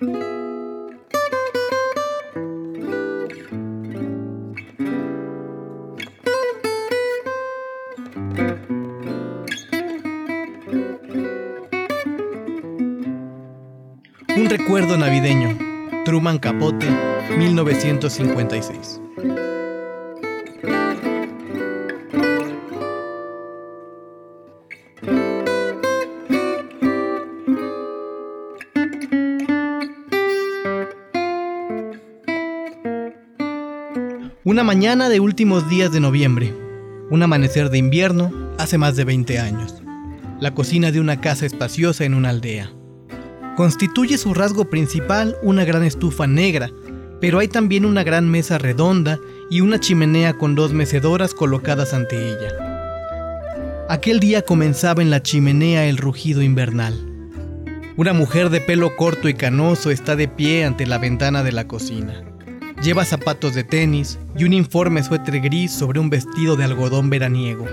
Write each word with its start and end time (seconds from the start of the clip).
Un 0.00 0.10
recuerdo 14.48 14.96
navideño. 14.96 15.58
Truman 16.04 16.38
Capote, 16.38 16.86
1956. 17.36 19.07
Mañana 34.68 35.08
de 35.08 35.18
últimos 35.18 35.66
días 35.70 35.92
de 35.92 36.00
noviembre, 36.00 36.52
un 37.08 37.22
amanecer 37.22 37.70
de 37.70 37.78
invierno 37.78 38.30
hace 38.58 38.76
más 38.76 38.96
de 38.96 39.04
20 39.04 39.38
años. 39.38 39.76
La 40.40 40.52
cocina 40.52 40.92
de 40.92 41.00
una 41.00 41.22
casa 41.22 41.46
espaciosa 41.46 42.04
en 42.04 42.12
una 42.12 42.28
aldea. 42.28 42.70
Constituye 43.56 44.18
su 44.18 44.34
rasgo 44.34 44.68
principal 44.68 45.38
una 45.42 45.64
gran 45.64 45.84
estufa 45.84 46.26
negra, 46.26 46.68
pero 47.18 47.38
hay 47.38 47.48
también 47.48 47.86
una 47.86 48.04
gran 48.04 48.30
mesa 48.30 48.58
redonda 48.58 49.18
y 49.48 49.62
una 49.62 49.80
chimenea 49.80 50.34
con 50.34 50.54
dos 50.54 50.74
mecedoras 50.74 51.32
colocadas 51.32 51.94
ante 51.94 52.28
ella. 52.28 53.86
Aquel 53.88 54.20
día 54.20 54.42
comenzaba 54.42 55.00
en 55.00 55.08
la 55.08 55.22
chimenea 55.22 55.86
el 55.86 55.96
rugido 55.96 56.42
invernal. 56.42 56.94
Una 57.96 58.12
mujer 58.12 58.50
de 58.50 58.60
pelo 58.60 58.96
corto 58.96 59.30
y 59.30 59.34
canoso 59.34 59.90
está 59.90 60.14
de 60.14 60.28
pie 60.28 60.66
ante 60.66 60.84
la 60.84 60.98
ventana 60.98 61.42
de 61.42 61.52
la 61.52 61.66
cocina. 61.66 62.27
Lleva 62.82 63.04
zapatos 63.04 63.56
de 63.56 63.64
tenis 63.64 64.20
y 64.36 64.44
un 64.44 64.52
informe 64.52 65.02
suéter 65.02 65.40
gris 65.40 65.72
sobre 65.72 65.98
un 65.98 66.10
vestido 66.10 66.54
de 66.54 66.62
algodón 66.62 67.10
veraniego. 67.10 67.66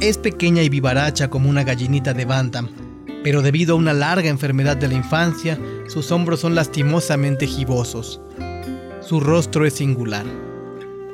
Es 0.00 0.18
pequeña 0.18 0.62
y 0.62 0.68
vivaracha 0.68 1.30
como 1.30 1.48
una 1.48 1.62
gallinita 1.62 2.12
de 2.12 2.24
bantam, 2.24 2.68
pero 3.22 3.40
debido 3.40 3.74
a 3.74 3.78
una 3.78 3.92
larga 3.92 4.28
enfermedad 4.28 4.76
de 4.76 4.88
la 4.88 4.94
infancia, 4.94 5.58
sus 5.86 6.10
hombros 6.10 6.40
son 6.40 6.56
lastimosamente 6.56 7.46
gibosos. 7.46 8.20
Su 9.00 9.20
rostro 9.20 9.64
es 9.64 9.74
singular, 9.74 10.26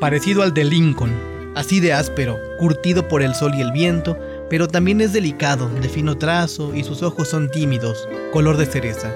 parecido 0.00 0.42
al 0.42 0.54
de 0.54 0.64
Lincoln, 0.64 1.12
así 1.54 1.80
de 1.80 1.92
áspero, 1.92 2.38
curtido 2.58 3.08
por 3.08 3.20
el 3.20 3.34
sol 3.34 3.52
y 3.54 3.60
el 3.60 3.72
viento, 3.72 4.16
pero 4.48 4.68
también 4.68 5.02
es 5.02 5.12
delicado, 5.12 5.68
de 5.68 5.88
fino 5.90 6.16
trazo, 6.16 6.74
y 6.74 6.82
sus 6.82 7.02
ojos 7.02 7.28
son 7.28 7.50
tímidos, 7.50 8.08
color 8.32 8.56
de 8.56 8.64
cereza. 8.64 9.12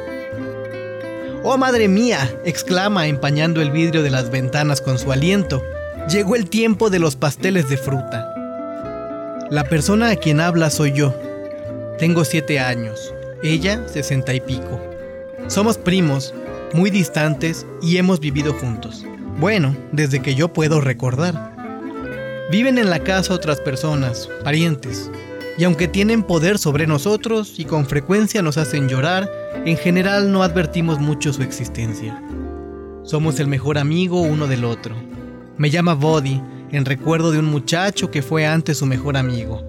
¡Oh, 1.42 1.56
madre 1.56 1.88
mía! 1.88 2.30
exclama 2.44 3.06
empañando 3.06 3.62
el 3.62 3.70
vidrio 3.70 4.02
de 4.02 4.10
las 4.10 4.30
ventanas 4.30 4.80
con 4.80 4.98
su 4.98 5.10
aliento. 5.10 5.62
Llegó 6.08 6.36
el 6.36 6.50
tiempo 6.50 6.91
de 6.91 6.98
los 6.98 7.16
pasteles 7.16 7.69
de 7.69 7.77
fruta. 7.77 8.34
La 9.50 9.64
persona 9.64 10.10
a 10.10 10.16
quien 10.16 10.41
habla 10.41 10.70
soy 10.70 10.92
yo, 10.92 11.14
tengo 12.00 12.24
siete 12.24 12.58
años, 12.58 13.12
ella 13.42 13.86
sesenta 13.86 14.32
y 14.32 14.41
pico. 14.41 14.80
Somos 15.48 15.77
primos, 15.77 16.32
muy 16.72 16.88
distantes 16.88 17.66
y 17.82 17.98
hemos 17.98 18.20
vivido 18.20 18.54
juntos. 18.54 19.04
Bueno, 19.38 19.77
desde 19.92 20.22
que 20.22 20.34
yo 20.34 20.50
puedo 20.50 20.80
recordar. 20.80 21.54
Viven 22.50 22.78
en 22.78 22.88
la 22.88 23.00
casa 23.00 23.34
otras 23.34 23.60
personas, 23.60 24.30
parientes, 24.42 25.10
y 25.61 25.64
aunque 25.64 25.89
tienen 25.89 26.22
poder 26.22 26.56
sobre 26.56 26.86
nosotros 26.86 27.56
y 27.58 27.66
con 27.66 27.84
frecuencia 27.84 28.41
nos 28.41 28.56
hacen 28.56 28.89
llorar, 28.89 29.30
en 29.66 29.77
general 29.77 30.33
no 30.33 30.42
advertimos 30.42 30.98
mucho 30.98 31.34
su 31.34 31.42
existencia. 31.42 32.19
Somos 33.03 33.39
el 33.41 33.47
mejor 33.47 33.77
amigo 33.77 34.22
uno 34.22 34.47
del 34.47 34.64
otro. 34.64 34.97
Me 35.59 35.69
llama 35.69 35.93
Body, 35.93 36.41
en 36.72 36.87
recuerdo 36.87 37.31
de 37.31 37.41
un 37.41 37.44
muchacho 37.44 38.10
que 38.10 38.22
fue 38.22 38.47
antes 38.47 38.78
su 38.78 38.87
mejor 38.87 39.19
amigo. 39.19 39.62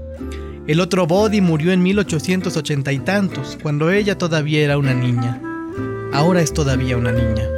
El 0.66 0.79
otro 0.79 1.07
Body 1.07 1.41
murió 1.41 1.74
en 1.74 1.84
1880 1.84 2.90
y 2.94 3.00
tantos, 3.00 3.58
cuando 3.62 3.91
ella 3.91 4.18
todavía 4.18 4.63
era 4.63 4.78
una 4.78 4.94
niña. 4.94 5.41
Ahora 6.13 6.40
es 6.40 6.53
todavía 6.53 6.96
una 6.96 7.12
niña. 7.12 7.50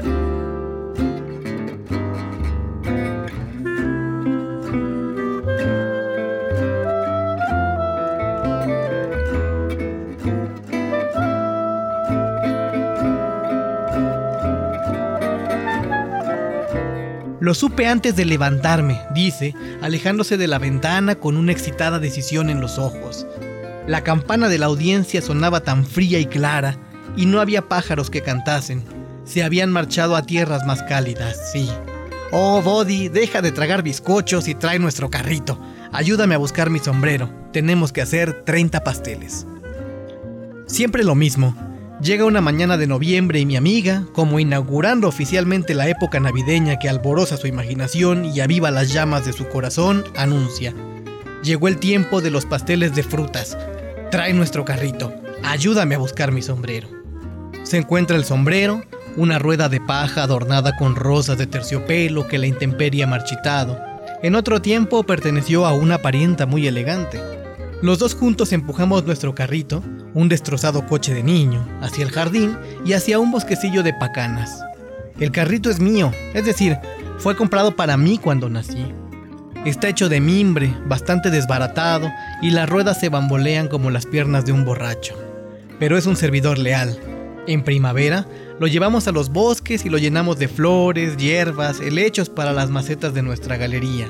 Lo 17.43 17.53
supe 17.53 17.87
antes 17.87 18.15
de 18.15 18.23
levantarme, 18.23 19.01
dice, 19.13 19.53
alejándose 19.81 20.37
de 20.37 20.47
la 20.47 20.59
ventana 20.59 21.15
con 21.15 21.35
una 21.35 21.51
excitada 21.51 21.99
decisión 21.99 22.49
en 22.49 22.61
los 22.61 22.79
ojos. 22.79 23.27
La 23.85 24.01
campana 24.01 24.47
de 24.47 24.57
la 24.57 24.67
audiencia 24.67 25.21
sonaba 25.21 25.59
tan 25.59 25.85
fría 25.85 26.19
y 26.19 26.25
clara, 26.25 26.77
y 27.17 27.25
no 27.25 27.41
había 27.41 27.67
pájaros 27.67 28.09
que 28.09 28.21
cantasen. 28.21 28.85
Se 29.25 29.43
habían 29.43 29.73
marchado 29.73 30.15
a 30.15 30.21
tierras 30.21 30.65
más 30.65 30.83
cálidas, 30.83 31.51
sí. 31.51 31.69
Oh, 32.31 32.61
Body, 32.61 33.09
deja 33.09 33.41
de 33.41 33.51
tragar 33.51 33.83
bizcochos 33.83 34.47
y 34.47 34.55
trae 34.55 34.79
nuestro 34.79 35.09
carrito. 35.09 35.59
Ayúdame 35.91 36.35
a 36.35 36.37
buscar 36.37 36.69
mi 36.69 36.79
sombrero. 36.79 37.29
Tenemos 37.51 37.91
que 37.91 38.01
hacer 38.01 38.43
30 38.45 38.85
pasteles. 38.85 39.45
Siempre 40.65 41.03
lo 41.03 41.13
mismo. 41.13 41.57
Llega 42.01 42.25
una 42.25 42.41
mañana 42.41 42.75
de 42.77 42.87
noviembre 42.87 43.39
y 43.39 43.45
mi 43.45 43.55
amiga, 43.55 44.03
como 44.13 44.39
inaugurando 44.39 45.07
oficialmente 45.07 45.73
la 45.73 45.87
época 45.87 46.19
navideña 46.19 46.77
que 46.77 46.89
alboroza 46.89 47.37
su 47.37 47.47
imaginación 47.47 48.25
y 48.25 48.41
aviva 48.41 48.71
las 48.71 48.91
llamas 48.91 49.25
de 49.25 49.31
su 49.31 49.47
corazón, 49.47 50.03
anuncia. 50.17 50.73
Llegó 51.43 51.67
el 51.67 51.77
tiempo 51.77 52.19
de 52.19 52.31
los 52.31 52.45
pasteles 52.45 52.95
de 52.95 53.03
frutas. 53.03 53.57
Trae 54.11 54.33
nuestro 54.33 54.65
carrito. 54.65 55.13
Ayúdame 55.43 55.95
a 55.95 55.99
buscar 55.99 56.31
mi 56.31 56.41
sombrero. 56.41 56.89
Se 57.63 57.77
encuentra 57.77 58.17
el 58.17 58.25
sombrero, 58.25 58.83
una 59.15 59.39
rueda 59.39 59.69
de 59.69 59.79
paja 59.79 60.23
adornada 60.23 60.75
con 60.75 60.95
rosas 60.95 61.37
de 61.37 61.47
terciopelo 61.47 62.27
que 62.27 62.37
la 62.37 62.47
intemperie 62.47 63.03
ha 63.03 63.07
marchitado. 63.07 63.79
En 64.23 64.35
otro 64.35 64.61
tiempo 64.61 65.03
perteneció 65.03 65.65
a 65.65 65.73
una 65.73 65.99
parienta 65.99 66.45
muy 66.45 66.67
elegante. 66.67 67.21
Los 67.83 67.99
dos 67.99 68.15
juntos 68.15 68.53
empujamos 68.53 69.05
nuestro 69.05 69.35
carrito, 69.35 69.83
un 70.13 70.29
destrozado 70.29 70.87
coche 70.87 71.13
de 71.13 71.21
niño, 71.21 71.67
hacia 71.81 72.05
el 72.05 72.11
jardín 72.11 72.57
y 72.85 72.93
hacia 72.93 73.19
un 73.19 73.29
bosquecillo 73.29 73.83
de 73.83 73.93
pacanas. 73.93 74.63
El 75.19 75.31
carrito 75.31 75.69
es 75.69 75.81
mío, 75.81 76.13
es 76.33 76.45
decir, 76.45 76.77
fue 77.17 77.35
comprado 77.35 77.75
para 77.75 77.97
mí 77.97 78.17
cuando 78.17 78.47
nací. 78.47 78.85
Está 79.65 79.89
hecho 79.89 80.07
de 80.07 80.21
mimbre, 80.21 80.73
bastante 80.87 81.29
desbaratado, 81.29 82.09
y 82.41 82.51
las 82.51 82.69
ruedas 82.69 83.01
se 83.01 83.09
bambolean 83.09 83.67
como 83.67 83.91
las 83.91 84.05
piernas 84.05 84.45
de 84.45 84.53
un 84.53 84.63
borracho. 84.63 85.15
Pero 85.77 85.97
es 85.97 86.05
un 86.05 86.15
servidor 86.15 86.59
leal. 86.59 86.97
En 87.47 87.65
primavera 87.65 88.25
lo 88.61 88.67
llevamos 88.67 89.09
a 89.09 89.11
los 89.11 89.27
bosques 89.27 89.83
y 89.83 89.89
lo 89.89 89.97
llenamos 89.97 90.39
de 90.39 90.47
flores, 90.47 91.17
hierbas, 91.17 91.81
helechos 91.81 92.29
para 92.29 92.53
las 92.53 92.69
macetas 92.69 93.13
de 93.13 93.23
nuestra 93.23 93.57
galería. 93.57 94.09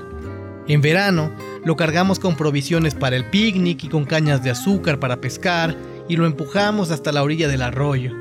En 0.68 0.82
verano 0.82 1.32
lo 1.66 1.76
cargamos 1.76 2.20
con 2.20 2.36
provisiones 2.36 2.96
para 2.96 3.16
el 3.16 3.26
picnic 3.26 3.84
y 3.84 3.90
con 3.90 4.06
cañas 4.06 4.44
de 4.44 4.52
azúcar 4.52 5.00
para 5.00 5.18
pescar 5.18 5.76
y 6.08 6.16
lo 6.16 6.26
empujamos 6.26 6.92
hasta 6.92 7.12
la 7.12 7.24
orilla 7.24 7.48
del 7.48 7.62
arroyo. 7.62 8.12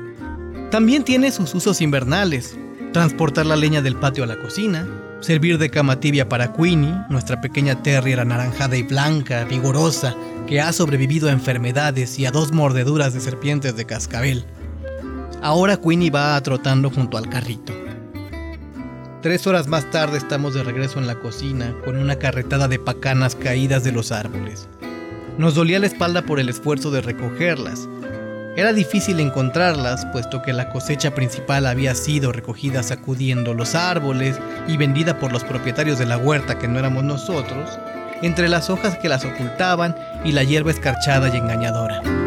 También 0.71 1.03
tiene 1.03 1.31
sus 1.31 1.53
usos 1.53 1.81
invernales, 1.81 2.57
transportar 2.91 3.45
la 3.45 3.55
leña 3.55 3.81
del 3.81 3.95
patio 3.95 4.23
a 4.23 4.27
la 4.27 4.39
cocina, 4.39 4.87
servir 5.21 5.57
de 5.57 5.69
cama 5.69 5.99
tibia 5.99 6.27
para 6.27 6.51
Queenie, 6.53 6.95
nuestra 7.09 7.39
pequeña 7.41 7.81
terrier 7.81 8.19
anaranjada 8.19 8.75
y 8.75 8.83
blanca, 8.83 9.45
vigorosa, 9.45 10.15
que 10.47 10.59
ha 10.59 10.73
sobrevivido 10.73 11.29
a 11.29 11.31
enfermedades 11.31 12.19
y 12.19 12.25
a 12.25 12.31
dos 12.31 12.51
mordeduras 12.51 13.13
de 13.13 13.21
serpientes 13.21 13.75
de 13.75 13.85
cascabel. 13.85 14.45
Ahora 15.41 15.77
Queenie 15.77 16.09
va 16.09 16.41
trotando 16.41 16.89
junto 16.89 17.17
al 17.17 17.29
carrito. 17.29 17.73
Tres 19.23 19.47
horas 19.47 19.67
más 19.69 19.89
tarde 19.89 20.17
estamos 20.17 20.53
de 20.53 20.63
regreso 20.63 20.99
en 20.99 21.07
la 21.07 21.15
cocina 21.15 21.73
con 21.85 21.95
una 21.95 22.17
carretada 22.17 22.67
de 22.67 22.77
pacanas 22.77 23.35
caídas 23.35 23.85
de 23.85 23.93
los 23.93 24.11
árboles. 24.11 24.67
Nos 25.37 25.55
dolía 25.55 25.79
la 25.79 25.87
espalda 25.87 26.23
por 26.23 26.41
el 26.41 26.49
esfuerzo 26.49 26.91
de 26.91 26.99
recogerlas. 26.99 27.87
Era 28.57 28.73
difícil 28.73 29.21
encontrarlas, 29.21 30.05
puesto 30.07 30.41
que 30.41 30.51
la 30.51 30.69
cosecha 30.73 31.15
principal 31.15 31.67
había 31.67 31.95
sido 31.95 32.33
recogida 32.33 32.83
sacudiendo 32.83 33.53
los 33.53 33.75
árboles 33.75 34.37
y 34.67 34.75
vendida 34.75 35.17
por 35.17 35.31
los 35.31 35.45
propietarios 35.45 35.99
de 35.99 36.05
la 36.05 36.17
huerta 36.17 36.59
que 36.59 36.67
no 36.67 36.77
éramos 36.77 37.05
nosotros, 37.05 37.79
entre 38.21 38.49
las 38.49 38.69
hojas 38.69 38.97
que 38.97 39.07
las 39.07 39.23
ocultaban 39.23 39.95
y 40.25 40.33
la 40.33 40.43
hierba 40.43 40.71
escarchada 40.71 41.33
y 41.33 41.37
engañadora. 41.37 42.22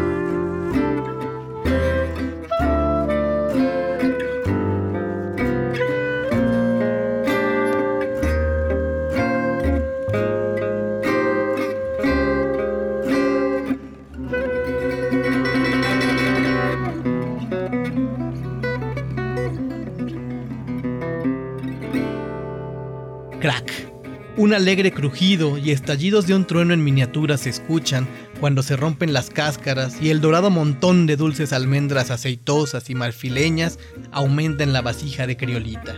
Un 24.37 24.53
alegre 24.53 24.91
crujido 24.91 25.57
y 25.57 25.71
estallidos 25.71 26.27
de 26.27 26.35
un 26.35 26.45
trueno 26.45 26.73
en 26.73 26.83
miniatura 26.83 27.37
se 27.37 27.49
escuchan 27.49 28.07
cuando 28.39 28.61
se 28.61 28.75
rompen 28.75 29.11
las 29.11 29.31
cáscaras 29.31 29.97
y 29.99 30.11
el 30.11 30.21
dorado 30.21 30.51
montón 30.51 31.07
de 31.07 31.15
dulces 31.15 31.53
almendras 31.53 32.11
aceitosas 32.11 32.89
y 32.91 32.95
marfileñas 32.95 33.79
aumenta 34.11 34.63
en 34.63 34.73
la 34.73 34.83
vasija 34.83 35.25
de 35.25 35.37
criolita. 35.37 35.95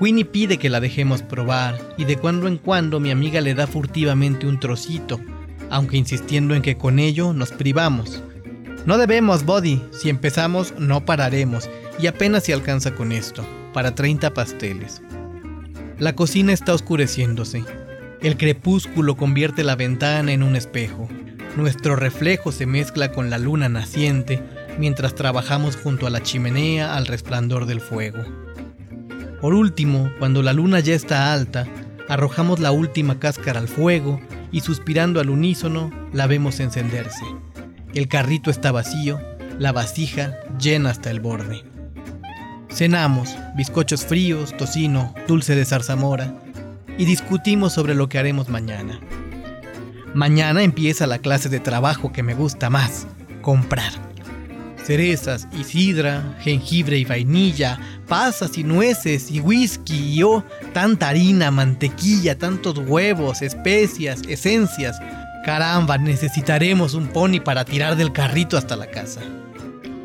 Queenie 0.00 0.24
pide 0.24 0.58
que 0.58 0.68
la 0.68 0.80
dejemos 0.80 1.22
probar 1.22 1.78
y 1.96 2.04
de 2.04 2.16
cuando 2.16 2.48
en 2.48 2.58
cuando 2.58 2.98
mi 2.98 3.12
amiga 3.12 3.40
le 3.40 3.54
da 3.54 3.68
furtivamente 3.68 4.46
un 4.46 4.58
trocito, 4.58 5.20
aunque 5.70 5.96
insistiendo 5.96 6.54
en 6.54 6.62
que 6.62 6.76
con 6.76 6.98
ello 6.98 7.32
nos 7.32 7.52
privamos. 7.52 8.22
No 8.86 8.98
debemos, 8.98 9.44
Body, 9.44 9.82
si 9.92 10.10
empezamos 10.10 10.74
no 10.78 11.04
pararemos 11.04 11.70
y 12.00 12.08
apenas 12.08 12.44
se 12.44 12.52
alcanza 12.52 12.94
con 12.94 13.12
esto, 13.12 13.44
para 13.72 13.94
30 13.94 14.34
pasteles. 14.34 15.00
La 15.98 16.14
cocina 16.14 16.52
está 16.52 16.74
oscureciéndose. 16.74 17.64
El 18.20 18.36
crepúsculo 18.36 19.16
convierte 19.16 19.64
la 19.64 19.76
ventana 19.76 20.32
en 20.32 20.42
un 20.42 20.54
espejo. 20.54 21.08
Nuestro 21.56 21.96
reflejo 21.96 22.52
se 22.52 22.66
mezcla 22.66 23.12
con 23.12 23.30
la 23.30 23.38
luna 23.38 23.70
naciente 23.70 24.42
mientras 24.78 25.14
trabajamos 25.14 25.76
junto 25.76 26.06
a 26.06 26.10
la 26.10 26.22
chimenea 26.22 26.96
al 26.96 27.06
resplandor 27.06 27.64
del 27.64 27.80
fuego. 27.80 28.22
Por 29.40 29.54
último, 29.54 30.10
cuando 30.18 30.42
la 30.42 30.52
luna 30.52 30.80
ya 30.80 30.94
está 30.94 31.32
alta, 31.32 31.66
arrojamos 32.08 32.60
la 32.60 32.72
última 32.72 33.18
cáscara 33.18 33.58
al 33.58 33.68
fuego 33.68 34.20
y 34.52 34.60
suspirando 34.60 35.18
al 35.18 35.30
unísono 35.30 35.90
la 36.12 36.26
vemos 36.26 36.60
encenderse. 36.60 37.24
El 37.94 38.06
carrito 38.08 38.50
está 38.50 38.70
vacío, 38.70 39.18
la 39.58 39.72
vasija 39.72 40.36
llena 40.58 40.90
hasta 40.90 41.10
el 41.10 41.20
borde. 41.20 41.64
Cenamos, 42.76 43.34
bizcochos 43.54 44.04
fríos, 44.04 44.54
tocino, 44.54 45.14
dulce 45.26 45.54
de 45.54 45.64
zarzamora, 45.64 46.34
y 46.98 47.06
discutimos 47.06 47.72
sobre 47.72 47.94
lo 47.94 48.10
que 48.10 48.18
haremos 48.18 48.50
mañana. 48.50 49.00
Mañana 50.12 50.62
empieza 50.62 51.06
la 51.06 51.20
clase 51.20 51.48
de 51.48 51.58
trabajo 51.58 52.12
que 52.12 52.22
me 52.22 52.34
gusta 52.34 52.68
más, 52.68 53.06
comprar. 53.40 53.92
Cerezas 54.84 55.48
y 55.58 55.64
sidra, 55.64 56.36
jengibre 56.40 56.98
y 56.98 57.06
vainilla, 57.06 57.80
pasas 58.06 58.58
y 58.58 58.62
nueces 58.62 59.30
y 59.30 59.40
whisky 59.40 60.12
y 60.12 60.22
oh, 60.22 60.44
tanta 60.74 61.08
harina, 61.08 61.50
mantequilla, 61.50 62.36
tantos 62.36 62.76
huevos, 62.76 63.40
especias, 63.40 64.20
esencias. 64.28 64.98
Caramba, 65.46 65.96
necesitaremos 65.96 66.92
un 66.92 67.08
pony 67.08 67.40
para 67.42 67.64
tirar 67.64 67.96
del 67.96 68.12
carrito 68.12 68.58
hasta 68.58 68.76
la 68.76 68.90
casa. 68.90 69.22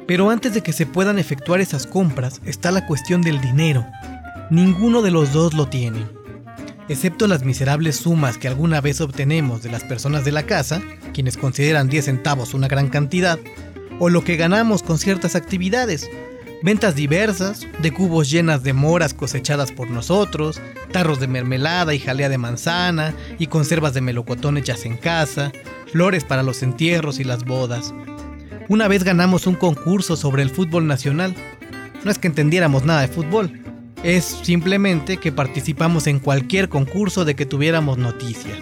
Pero 0.07 0.29
antes 0.29 0.53
de 0.53 0.61
que 0.61 0.73
se 0.73 0.85
puedan 0.85 1.19
efectuar 1.19 1.61
esas 1.61 1.87
compras 1.87 2.41
está 2.45 2.71
la 2.71 2.85
cuestión 2.85 3.21
del 3.21 3.39
dinero. 3.39 3.85
Ninguno 4.49 5.01
de 5.01 5.11
los 5.11 5.31
dos 5.31 5.53
lo 5.53 5.67
tiene. 5.67 6.05
Excepto 6.89 7.27
las 7.27 7.45
miserables 7.45 7.95
sumas 7.95 8.37
que 8.37 8.49
alguna 8.49 8.81
vez 8.81 8.99
obtenemos 8.99 9.63
de 9.63 9.71
las 9.71 9.83
personas 9.83 10.25
de 10.25 10.33
la 10.33 10.43
casa, 10.43 10.81
quienes 11.13 11.37
consideran 11.37 11.87
10 11.87 12.05
centavos 12.05 12.53
una 12.53 12.67
gran 12.67 12.89
cantidad, 12.89 13.39
o 13.99 14.09
lo 14.09 14.23
que 14.23 14.35
ganamos 14.35 14.83
con 14.83 14.97
ciertas 14.97 15.35
actividades, 15.35 16.09
ventas 16.63 16.95
diversas, 16.95 17.65
de 17.81 17.93
cubos 17.93 18.29
llenas 18.29 18.63
de 18.63 18.73
moras 18.73 19.13
cosechadas 19.13 19.71
por 19.71 19.89
nosotros, 19.89 20.59
tarros 20.91 21.19
de 21.19 21.27
mermelada 21.27 21.93
y 21.93 21.99
jalea 21.99 22.27
de 22.27 22.37
manzana, 22.37 23.13
y 23.39 23.47
conservas 23.47 23.93
de 23.93 24.01
melocotón 24.01 24.57
hechas 24.57 24.85
en 24.85 24.97
casa, 24.97 25.51
flores 25.91 26.23
para 26.23 26.43
los 26.43 26.61
entierros 26.61 27.19
y 27.19 27.23
las 27.23 27.45
bodas, 27.45 27.93
una 28.71 28.87
vez 28.87 29.03
ganamos 29.03 29.47
un 29.47 29.55
concurso 29.55 30.15
sobre 30.15 30.43
el 30.43 30.49
fútbol 30.49 30.87
nacional. 30.87 31.35
No 32.05 32.09
es 32.09 32.17
que 32.17 32.27
entendiéramos 32.27 32.85
nada 32.85 33.01
de 33.01 33.09
fútbol, 33.09 33.51
es 34.01 34.23
simplemente 34.43 35.17
que 35.17 35.33
participamos 35.33 36.07
en 36.07 36.19
cualquier 36.19 36.69
concurso 36.69 37.25
de 37.25 37.35
que 37.35 37.45
tuviéramos 37.45 37.97
noticias. 37.97 38.59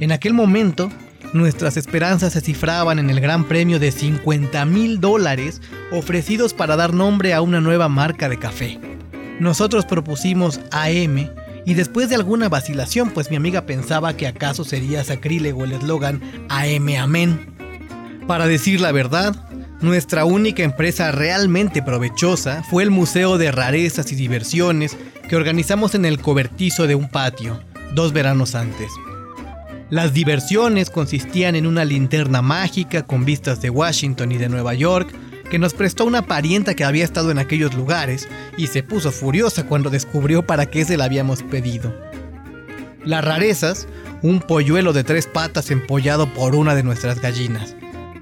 En 0.00 0.10
aquel 0.10 0.34
momento, 0.34 0.90
nuestras 1.34 1.76
esperanzas 1.76 2.32
se 2.32 2.40
cifraban 2.40 2.98
en 2.98 3.10
el 3.10 3.20
gran 3.20 3.44
premio 3.44 3.78
de 3.78 3.92
50 3.92 4.64
mil 4.64 5.00
dólares 5.00 5.62
ofrecidos 5.92 6.52
para 6.52 6.74
dar 6.74 6.92
nombre 6.92 7.32
a 7.32 7.42
una 7.42 7.60
nueva 7.60 7.88
marca 7.88 8.28
de 8.28 8.40
café. 8.40 8.80
Nosotros 9.38 9.86
propusimos 9.86 10.58
AM 10.72 11.28
y 11.64 11.74
después 11.74 12.08
de 12.08 12.16
alguna 12.16 12.48
vacilación, 12.48 13.10
pues 13.10 13.30
mi 13.30 13.36
amiga 13.36 13.66
pensaba 13.66 14.16
que 14.16 14.26
acaso 14.26 14.64
sería 14.64 15.04
sacrílego 15.04 15.62
el 15.62 15.74
eslogan 15.74 16.20
AM 16.48 16.88
Amén. 16.98 17.61
Para 18.26 18.46
decir 18.46 18.80
la 18.80 18.92
verdad, 18.92 19.34
nuestra 19.80 20.24
única 20.24 20.62
empresa 20.62 21.10
realmente 21.10 21.82
provechosa 21.82 22.62
fue 22.62 22.84
el 22.84 22.90
Museo 22.90 23.36
de 23.36 23.50
Rarezas 23.50 24.12
y 24.12 24.14
Diversiones 24.14 24.96
que 25.28 25.36
organizamos 25.36 25.94
en 25.94 26.04
el 26.04 26.20
cobertizo 26.20 26.86
de 26.86 26.94
un 26.94 27.08
patio, 27.08 27.60
dos 27.94 28.12
veranos 28.12 28.54
antes. 28.54 28.90
Las 29.90 30.14
diversiones 30.14 30.88
consistían 30.88 31.56
en 31.56 31.66
una 31.66 31.84
linterna 31.84 32.42
mágica 32.42 33.02
con 33.02 33.24
vistas 33.24 33.60
de 33.60 33.70
Washington 33.70 34.32
y 34.32 34.38
de 34.38 34.48
Nueva 34.48 34.72
York, 34.72 35.12
que 35.50 35.58
nos 35.58 35.74
prestó 35.74 36.06
una 36.06 36.22
parienta 36.22 36.74
que 36.74 36.84
había 36.84 37.04
estado 37.04 37.30
en 37.30 37.38
aquellos 37.38 37.74
lugares 37.74 38.26
y 38.56 38.68
se 38.68 38.82
puso 38.82 39.12
furiosa 39.12 39.66
cuando 39.66 39.90
descubrió 39.90 40.46
para 40.46 40.64
qué 40.66 40.84
se 40.84 40.96
la 40.96 41.04
habíamos 41.04 41.42
pedido. 41.42 41.94
Las 43.04 43.22
rarezas, 43.24 43.86
un 44.22 44.40
polluelo 44.40 44.92
de 44.92 45.04
tres 45.04 45.26
patas 45.26 45.70
empollado 45.70 46.32
por 46.32 46.54
una 46.54 46.74
de 46.74 46.84
nuestras 46.84 47.20
gallinas. 47.20 47.76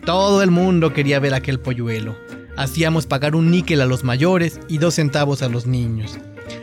Todo 0.04 0.42
el 0.42 0.50
mundo 0.50 0.92
quería 0.92 1.20
ver 1.20 1.34
aquel 1.34 1.60
polluelo. 1.60 2.16
Hacíamos 2.56 3.06
pagar 3.06 3.36
un 3.36 3.50
níquel 3.50 3.80
a 3.80 3.86
los 3.86 4.02
mayores 4.02 4.58
y 4.68 4.78
dos 4.78 4.94
centavos 4.94 5.42
a 5.42 5.48
los 5.48 5.66
niños. 5.66 6.18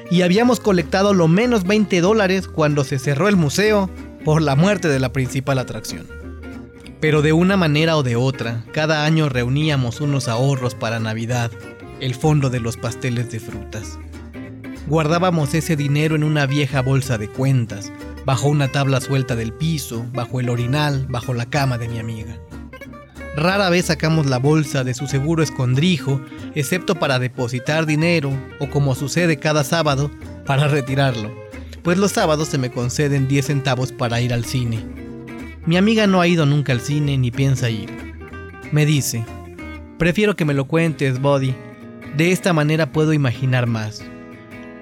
Y 0.09 0.23
habíamos 0.23 0.59
colectado 0.59 1.13
lo 1.13 1.27
menos 1.27 1.63
20 1.63 2.01
dólares 2.01 2.47
cuando 2.47 2.83
se 2.83 2.99
cerró 2.99 3.27
el 3.27 3.35
museo 3.35 3.89
por 4.25 4.41
la 4.41 4.55
muerte 4.55 4.87
de 4.87 4.99
la 4.99 5.13
principal 5.13 5.59
atracción. 5.59 6.07
Pero 6.99 7.21
de 7.21 7.31
una 7.31 7.57
manera 7.57 7.95
o 7.95 8.03
de 8.03 8.15
otra, 8.15 8.63
cada 8.73 9.05
año 9.05 9.29
reuníamos 9.29 10.01
unos 10.01 10.27
ahorros 10.27 10.73
para 10.73 10.99
Navidad, 10.99 11.51
el 11.99 12.15
fondo 12.15 12.49
de 12.49 12.59
los 12.59 12.75
pasteles 12.75 13.31
de 13.31 13.39
frutas. 13.39 13.99
Guardábamos 14.87 15.53
ese 15.53 15.75
dinero 15.75 16.15
en 16.15 16.23
una 16.23 16.47
vieja 16.47 16.81
bolsa 16.81 17.17
de 17.17 17.27
cuentas, 17.27 17.91
bajo 18.25 18.47
una 18.47 18.71
tabla 18.71 18.99
suelta 18.99 19.35
del 19.35 19.53
piso, 19.53 20.05
bajo 20.13 20.39
el 20.39 20.49
orinal, 20.49 21.05
bajo 21.07 21.33
la 21.33 21.45
cama 21.45 21.77
de 21.77 21.87
mi 21.87 21.99
amiga. 21.99 22.37
Rara 23.37 23.69
vez 23.69 23.85
sacamos 23.85 24.25
la 24.25 24.39
bolsa 24.39 24.83
de 24.83 24.95
su 24.95 25.05
seguro 25.05 25.43
escondrijo, 25.43 26.19
excepto 26.55 26.95
para 26.95 27.19
depositar 27.19 27.85
dinero 27.85 28.31
o 28.59 28.67
como 28.67 28.95
sucede 28.95 29.37
cada 29.37 29.63
sábado, 29.63 30.09
para 30.47 30.67
retirarlo, 30.67 31.31
pues 31.83 31.99
los 31.99 32.13
sábados 32.13 32.47
se 32.47 32.57
me 32.57 32.71
conceden 32.71 33.27
10 33.27 33.45
centavos 33.45 33.91
para 33.91 34.21
ir 34.21 34.33
al 34.33 34.43
cine. 34.43 34.83
Mi 35.67 35.77
amiga 35.77 36.07
no 36.07 36.19
ha 36.19 36.27
ido 36.27 36.47
nunca 36.47 36.73
al 36.73 36.81
cine 36.81 37.15
ni 37.19 37.29
piensa 37.29 37.69
ir. 37.69 37.91
Me 38.71 38.87
dice, 38.87 39.23
prefiero 39.99 40.35
que 40.35 40.45
me 40.45 40.55
lo 40.55 40.65
cuentes, 40.65 41.21
Body, 41.21 41.53
de 42.15 42.31
esta 42.31 42.53
manera 42.53 42.91
puedo 42.91 43.13
imaginar 43.13 43.67
más. 43.67 44.01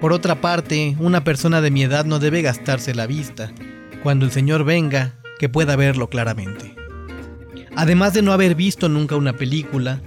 Por 0.00 0.14
otra 0.14 0.40
parte, 0.40 0.96
una 0.98 1.24
persona 1.24 1.60
de 1.60 1.70
mi 1.70 1.82
edad 1.82 2.06
no 2.06 2.20
debe 2.20 2.40
gastarse 2.40 2.94
la 2.94 3.06
vista. 3.06 3.52
Cuando 4.02 4.24
el 4.24 4.32
Señor 4.32 4.64
venga, 4.64 5.12
que 5.38 5.50
pueda 5.50 5.76
verlo 5.76 6.08
claramente. 6.08 6.75
Además 7.76 8.14
de 8.14 8.22
no 8.22 8.32
haber 8.32 8.54
visto 8.54 8.88
nunca 8.88 9.16
una 9.16 9.34
película, 9.34 10.00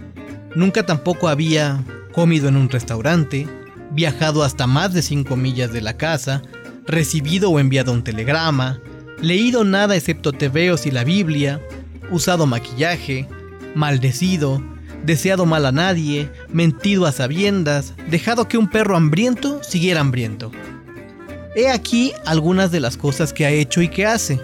nunca 0.56 0.88
tampoco 0.88 1.28
había 1.28 1.84
comido 2.12 2.50
en 2.50 2.56
un 2.56 2.68
restaurante, 2.68 3.48
viajado 3.92 4.44
hasta 4.44 4.66
más 4.66 4.92
de 4.92 5.04
5 5.04 5.36
millas 5.36 5.72
de 5.72 5.82
la 5.82 5.96
casa, 5.96 6.42
recibido 6.88 7.52
o 7.52 7.60
enviado 7.60 7.94
un 7.94 8.04
telegrama, 8.04 8.80
leído 9.22 9.64
nada 9.64 9.96
excepto 9.96 10.32
tebeos 10.32 10.88
y 10.88 10.92
la 10.92 11.04
Biblia, 11.04 11.62
usado 12.10 12.48
maquillaje, 12.48 13.28
maldecido, 13.76 14.64
deseado 15.04 15.46
mal 15.46 15.68
a 15.68 15.72
nadie, 15.72 16.28
mentido 16.52 17.06
a 17.06 17.12
sabiendas, 17.12 17.94
dejado 18.10 18.48
que 18.48 18.58
un 18.58 18.68
perro 18.68 18.98
hambriento 18.98 19.62
siguiera 19.62 20.02
hambriento. 20.02 20.52
He 21.56 21.70
aquí 21.70 22.14
algunas 22.26 22.72
de 22.72 22.80
las 22.80 22.98
cosas 22.98 23.32
que 23.32 23.46
ha 23.46 23.52
hecho 23.52 23.84
y 23.84 23.90
que 23.90 24.08
hace 24.08 24.40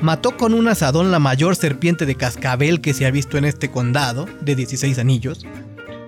mató 0.00 0.36
con 0.36 0.54
un 0.54 0.68
asadón 0.68 1.10
la 1.10 1.18
mayor 1.18 1.56
serpiente 1.56 2.06
de 2.06 2.14
cascabel 2.14 2.80
que 2.80 2.94
se 2.94 3.06
ha 3.06 3.10
visto 3.10 3.38
en 3.38 3.44
este 3.44 3.70
condado, 3.70 4.26
de 4.40 4.56
16 4.56 4.98
anillos, 4.98 5.46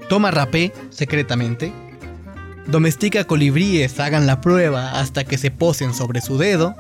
toma 0.09 0.31
rapé 0.31 0.73
secretamente, 0.91 1.73
domestica 2.67 3.25
colibríes, 3.25 3.99
hagan 4.01 4.27
la 4.27 4.41
prueba 4.41 4.99
hasta 4.99 5.25
que 5.25 5.39
se 5.39 5.51
posen 5.51 5.95
sobre 5.95 6.21
su 6.21 6.39
dedo, 6.39 6.75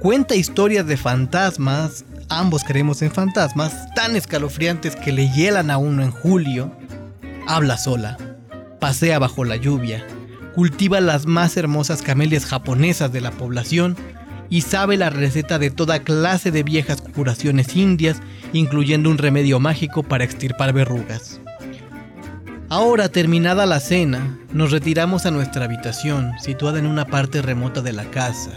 cuenta 0.00 0.34
historias 0.34 0.86
de 0.86 0.96
fantasmas, 0.96 2.04
ambos 2.28 2.64
creemos 2.64 3.02
en 3.02 3.10
fantasmas, 3.10 3.92
tan 3.94 4.16
escalofriantes 4.16 4.96
que 4.96 5.12
le 5.12 5.30
hielan 5.30 5.70
a 5.70 5.78
uno 5.78 6.02
en 6.02 6.10
julio, 6.10 6.72
habla 7.46 7.78
sola, 7.78 8.16
pasea 8.80 9.18
bajo 9.18 9.44
la 9.44 9.56
lluvia, 9.56 10.06
cultiva 10.54 11.00
las 11.00 11.26
más 11.26 11.56
hermosas 11.56 12.02
camelias 12.02 12.44
japonesas 12.44 13.12
de 13.12 13.20
la 13.20 13.30
población, 13.30 13.96
y 14.50 14.62
sabe 14.62 14.96
la 14.96 15.08
receta 15.08 15.58
de 15.58 15.70
toda 15.70 16.00
clase 16.00 16.50
de 16.50 16.64
viejas 16.64 17.00
curaciones 17.00 17.76
indias, 17.76 18.20
incluyendo 18.52 19.08
un 19.08 19.16
remedio 19.16 19.60
mágico 19.60 20.02
para 20.02 20.24
extirpar 20.24 20.72
verrugas. 20.72 21.40
Ahora, 22.68 23.08
terminada 23.08 23.66
la 23.66 23.80
cena, 23.80 24.38
nos 24.52 24.70
retiramos 24.70 25.26
a 25.26 25.30
nuestra 25.30 25.64
habitación, 25.64 26.32
situada 26.40 26.78
en 26.78 26.86
una 26.86 27.06
parte 27.06 27.42
remota 27.42 27.80
de 27.80 27.92
la 27.92 28.04
casa, 28.04 28.52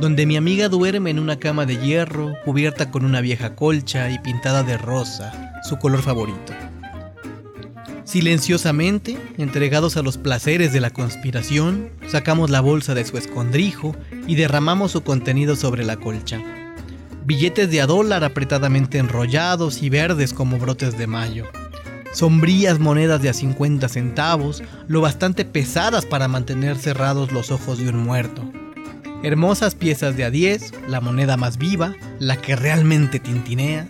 donde 0.00 0.24
mi 0.24 0.36
amiga 0.36 0.68
duerme 0.68 1.10
en 1.10 1.18
una 1.18 1.36
cama 1.36 1.66
de 1.66 1.76
hierro, 1.76 2.34
cubierta 2.44 2.90
con 2.90 3.04
una 3.04 3.20
vieja 3.20 3.56
colcha 3.56 4.10
y 4.10 4.18
pintada 4.18 4.62
de 4.62 4.78
rosa, 4.78 5.60
su 5.62 5.78
color 5.78 6.00
favorito. 6.00 6.54
Silenciosamente, 8.10 9.16
entregados 9.38 9.96
a 9.96 10.02
los 10.02 10.18
placeres 10.18 10.72
de 10.72 10.80
la 10.80 10.90
conspiración, 10.90 11.90
sacamos 12.08 12.50
la 12.50 12.60
bolsa 12.60 12.94
de 12.94 13.04
su 13.04 13.16
escondrijo 13.16 13.94
y 14.26 14.34
derramamos 14.34 14.90
su 14.90 15.02
contenido 15.02 15.54
sobre 15.54 15.84
la 15.84 15.96
colcha. 15.96 16.42
Billetes 17.24 17.70
de 17.70 17.80
a 17.80 17.86
dólar 17.86 18.24
apretadamente 18.24 18.98
enrollados 18.98 19.82
y 19.82 19.90
verdes 19.90 20.34
como 20.34 20.58
brotes 20.58 20.98
de 20.98 21.06
mayo 21.06 21.46
sombrías 22.12 22.78
monedas 22.78 23.22
de 23.22 23.28
a 23.28 23.32
50 23.32 23.88
centavos, 23.88 24.62
lo 24.88 25.00
bastante 25.00 25.44
pesadas 25.44 26.06
para 26.06 26.28
mantener 26.28 26.76
cerrados 26.76 27.32
los 27.32 27.50
ojos 27.50 27.78
de 27.78 27.88
un 27.88 27.98
muerto. 27.98 28.50
Hermosas 29.22 29.74
piezas 29.74 30.16
de 30.16 30.24
a 30.24 30.30
10, 30.30 30.72
la 30.88 31.00
moneda 31.00 31.36
más 31.36 31.58
viva, 31.58 31.94
la 32.18 32.36
que 32.36 32.56
realmente 32.56 33.20
tintinea. 33.20 33.86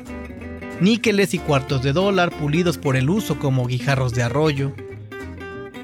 Níqueles 0.81 1.35
y 1.35 1.39
cuartos 1.39 1.83
de 1.83 1.93
dólar 1.93 2.31
pulidos 2.31 2.79
por 2.79 2.97
el 2.97 3.11
uso 3.11 3.39
como 3.39 3.67
guijarros 3.67 4.15
de 4.15 4.23
arroyo. 4.23 4.73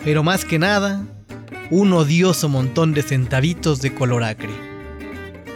Pero 0.02 0.22
más 0.22 0.44
que 0.46 0.58
nada, 0.58 1.04
un 1.70 1.92
odioso 1.92 2.48
montón 2.48 2.94
de 2.94 3.02
centavitos 3.02 3.82
de 3.82 3.94
color 3.94 4.24
acre. 4.24 4.54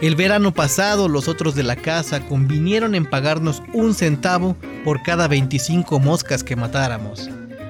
El 0.01 0.15
verano 0.15 0.53
pasado 0.53 1.07
los 1.07 1.27
otros 1.27 1.55
de 1.55 1.63
la 1.63 1.75
casa 1.75 2.21
convinieron 2.27 2.95
en 2.95 3.05
pagarnos 3.05 3.63
un 3.73 3.95
centavo 3.95 4.55
por 4.83 5.01
cada 5.01 5.27
25 5.27 5.99
moscas 5.99 6.43
que 6.43 6.55
matáramos. 6.55 7.29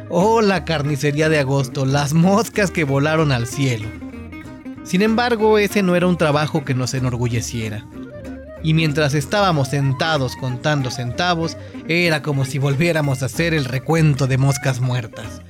Oh, 0.09 0.41
la 0.41 0.65
carnicería 0.65 1.29
de 1.29 1.39
agosto, 1.39 1.85
las 1.85 2.13
moscas 2.13 2.69
que 2.69 2.83
volaron 2.83 3.31
al 3.31 3.47
cielo. 3.47 3.87
Sin 4.83 5.01
embargo, 5.03 5.57
ese 5.57 5.83
no 5.83 5.95
era 5.95 6.07
un 6.07 6.17
trabajo 6.17 6.65
que 6.65 6.73
nos 6.73 6.93
enorgulleciera. 6.93 7.85
Y 8.63 8.73
mientras 8.73 9.13
estábamos 9.13 9.69
sentados 9.69 10.35
contando 10.35 10.91
centavos, 10.91 11.57
era 11.87 12.21
como 12.21 12.45
si 12.45 12.59
volviéramos 12.59 13.23
a 13.23 13.25
hacer 13.25 13.53
el 13.53 13.65
recuento 13.65 14.27
de 14.27 14.37
moscas 14.37 14.79
muertas. 14.79 15.41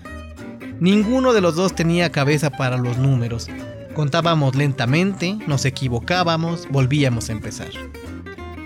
Ninguno 0.79 1.33
de 1.33 1.41
los 1.41 1.55
dos 1.55 1.75
tenía 1.75 2.11
cabeza 2.11 2.49
para 2.49 2.77
los 2.77 2.97
números, 2.97 3.49
Contábamos 3.93 4.55
lentamente, 4.55 5.37
nos 5.47 5.65
equivocábamos, 5.65 6.67
volvíamos 6.69 7.29
a 7.29 7.33
empezar. 7.33 7.69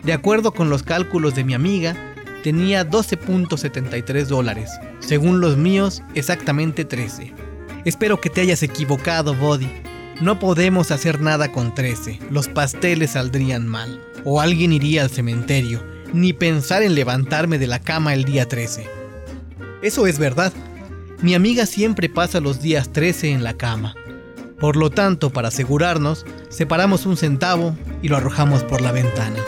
De 0.03 0.13
acuerdo 0.13 0.51
con 0.51 0.69
los 0.69 0.83
cálculos 0.83 1.33
de 1.33 1.43
mi 1.43 1.55
amiga, 1.55 1.95
tenía 2.43 2.87
12.73 2.87 4.25
dólares. 4.27 4.69
Según 4.99 5.41
los 5.41 5.57
míos, 5.57 6.03
exactamente 6.13 6.85
13. 6.85 7.33
Espero 7.85 8.21
que 8.21 8.29
te 8.29 8.41
hayas 8.41 8.61
equivocado, 8.61 9.33
Body. 9.33 9.69
No 10.22 10.39
podemos 10.39 10.91
hacer 10.91 11.19
nada 11.19 11.51
con 11.51 11.75
13. 11.75 12.19
Los 12.31 12.48
pasteles 12.48 13.12
saldrían 13.12 13.67
mal. 13.67 14.01
O 14.24 14.39
alguien 14.39 14.72
iría 14.72 15.03
al 15.03 15.10
cementerio. 15.10 15.84
Ni 16.13 16.31
pensar 16.31 16.84
en 16.84 16.95
levantarme 16.95 17.57
de 17.57 17.67
la 17.67 17.79
cama 17.79 18.13
el 18.13 18.24
día 18.24 18.48
13. 18.48 18.88
Eso 19.81 20.07
es 20.07 20.17
verdad. 20.17 20.53
Mi 21.22 21.36
amiga 21.36 21.65
siempre 21.65 22.07
pasa 22.07 22.39
los 22.39 22.62
días 22.62 22.93
13 22.93 23.31
en 23.31 23.43
la 23.43 23.55
cama. 23.55 23.93
Por 24.60 24.77
lo 24.77 24.89
tanto, 24.89 25.31
para 25.31 25.50
asegurarnos, 25.50 26.25
separamos 26.50 27.05
un 27.05 27.17
centavo 27.17 27.77
y 28.01 28.07
lo 28.07 28.15
arrojamos 28.15 28.63
por 28.63 28.79
la 28.81 28.93
ventana. 28.93 29.39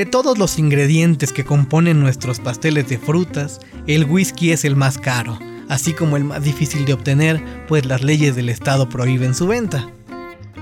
De 0.00 0.06
todos 0.06 0.38
los 0.38 0.58
ingredientes 0.58 1.30
que 1.30 1.44
componen 1.44 2.00
nuestros 2.00 2.40
pasteles 2.40 2.88
de 2.88 2.96
frutas, 2.96 3.60
el 3.86 4.06
whisky 4.06 4.50
es 4.50 4.64
el 4.64 4.74
más 4.74 4.96
caro, 4.96 5.38
así 5.68 5.92
como 5.92 6.16
el 6.16 6.24
más 6.24 6.42
difícil 6.42 6.86
de 6.86 6.94
obtener, 6.94 7.44
pues 7.68 7.84
las 7.84 8.02
leyes 8.02 8.34
del 8.34 8.48
estado 8.48 8.88
prohíben 8.88 9.34
su 9.34 9.46
venta. 9.46 9.90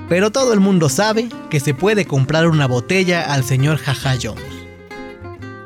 Pero 0.09 0.33
todo 0.33 0.53
el 0.55 0.59
mundo 0.59 0.89
sabe 0.89 1.29
que 1.51 1.61
se 1.61 1.73
puede 1.73 2.05
comprar 2.05 2.49
una 2.49 2.67
botella 2.67 3.33
al 3.33 3.45
señor 3.45 3.79
Jaja 3.79 4.17
Jones. 4.21 4.43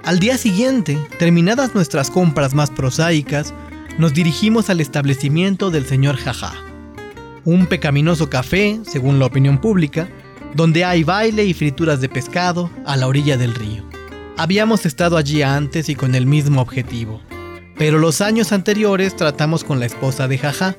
Al 0.05 0.19
día 0.19 0.37
siguiente, 0.37 0.99
terminadas 1.19 1.75
nuestras 1.75 2.11
compras 2.11 2.53
más 2.53 2.69
prosaicas, 2.69 3.55
nos 3.97 4.13
dirigimos 4.13 4.69
al 4.69 4.83
establecimiento 4.83 5.71
del 5.71 5.87
señor 5.87 6.17
Jaja. 6.17 6.53
Un 7.47 7.65
pecaminoso 7.65 8.29
café, 8.29 8.81
según 8.87 9.19
la 9.19 9.25
opinión 9.25 9.63
pública, 9.63 10.11
donde 10.55 10.85
hay 10.85 11.05
baile 11.05 11.45
y 11.45 11.55
frituras 11.55 12.01
de 12.01 12.09
pescado 12.09 12.71
a 12.85 12.97
la 12.97 13.07
orilla 13.07 13.37
del 13.37 13.55
río. 13.55 13.85
Habíamos 14.37 14.87
estado 14.87 15.17
allí 15.17 15.43
antes 15.43 15.89
y 15.89 15.95
con 15.95 16.15
el 16.15 16.27
mismo 16.27 16.61
objetivo, 16.61 17.21
pero 17.77 17.99
los 17.99 18.21
años 18.21 18.53
anteriores 18.53 19.17
tratamos 19.17 19.65
con 19.65 19.81
la 19.81 19.87
esposa 19.87 20.29
de 20.29 20.39
Jaja, 20.39 20.77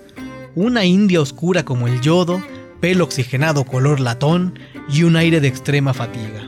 una 0.55 0.85
india 0.85 1.21
oscura 1.21 1.65
como 1.65 1.87
el 1.87 2.01
yodo, 2.01 2.41
pelo 2.79 3.05
oxigenado 3.05 3.63
color 3.63 3.99
latón 3.99 4.59
y 4.89 5.03
un 5.03 5.15
aire 5.15 5.39
de 5.39 5.47
extrema 5.47 5.93
fatiga. 5.93 6.41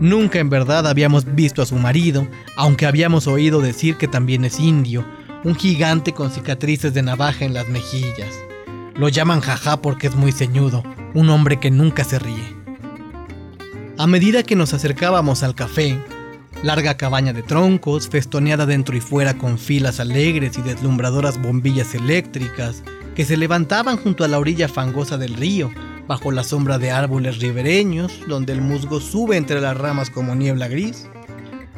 Nunca 0.00 0.38
en 0.38 0.48
verdad 0.48 0.86
habíamos 0.86 1.34
visto 1.34 1.60
a 1.60 1.66
su 1.66 1.76
marido, 1.76 2.28
aunque 2.56 2.86
habíamos 2.86 3.26
oído 3.26 3.60
decir 3.60 3.96
que 3.96 4.06
también 4.06 4.44
es 4.44 4.60
indio, 4.60 5.04
un 5.44 5.54
gigante 5.54 6.12
con 6.12 6.30
cicatrices 6.30 6.94
de 6.94 7.02
navaja 7.02 7.44
en 7.44 7.54
las 7.54 7.68
mejillas. 7.68 8.34
Lo 8.94 9.08
llaman 9.08 9.40
jaja 9.40 9.80
porque 9.82 10.06
es 10.06 10.14
muy 10.14 10.32
ceñudo, 10.32 10.82
un 11.14 11.30
hombre 11.30 11.58
que 11.58 11.70
nunca 11.70 12.04
se 12.04 12.18
ríe. 12.18 12.56
A 13.96 14.06
medida 14.06 14.42
que 14.42 14.56
nos 14.56 14.74
acercábamos 14.74 15.42
al 15.42 15.54
café, 15.54 15.98
larga 16.62 16.96
cabaña 16.96 17.32
de 17.32 17.42
troncos, 17.42 18.08
festoneada 18.08 18.66
dentro 18.66 18.96
y 18.96 19.00
fuera 19.00 19.34
con 19.34 19.58
filas 19.58 20.00
alegres 20.00 20.58
y 20.58 20.62
deslumbradoras 20.62 21.40
bombillas 21.40 21.94
eléctricas 21.94 22.82
que 23.14 23.24
se 23.24 23.36
levantaban 23.36 23.96
junto 23.96 24.24
a 24.24 24.28
la 24.28 24.38
orilla 24.38 24.68
fangosa 24.68 25.18
del 25.18 25.34
río, 25.34 25.70
bajo 26.06 26.30
la 26.30 26.44
sombra 26.44 26.78
de 26.78 26.90
árboles 26.90 27.38
ribereños, 27.38 28.20
donde 28.28 28.52
el 28.52 28.60
musgo 28.60 29.00
sube 29.00 29.36
entre 29.36 29.60
las 29.60 29.76
ramas 29.76 30.10
como 30.10 30.34
niebla 30.34 30.68
gris, 30.68 31.08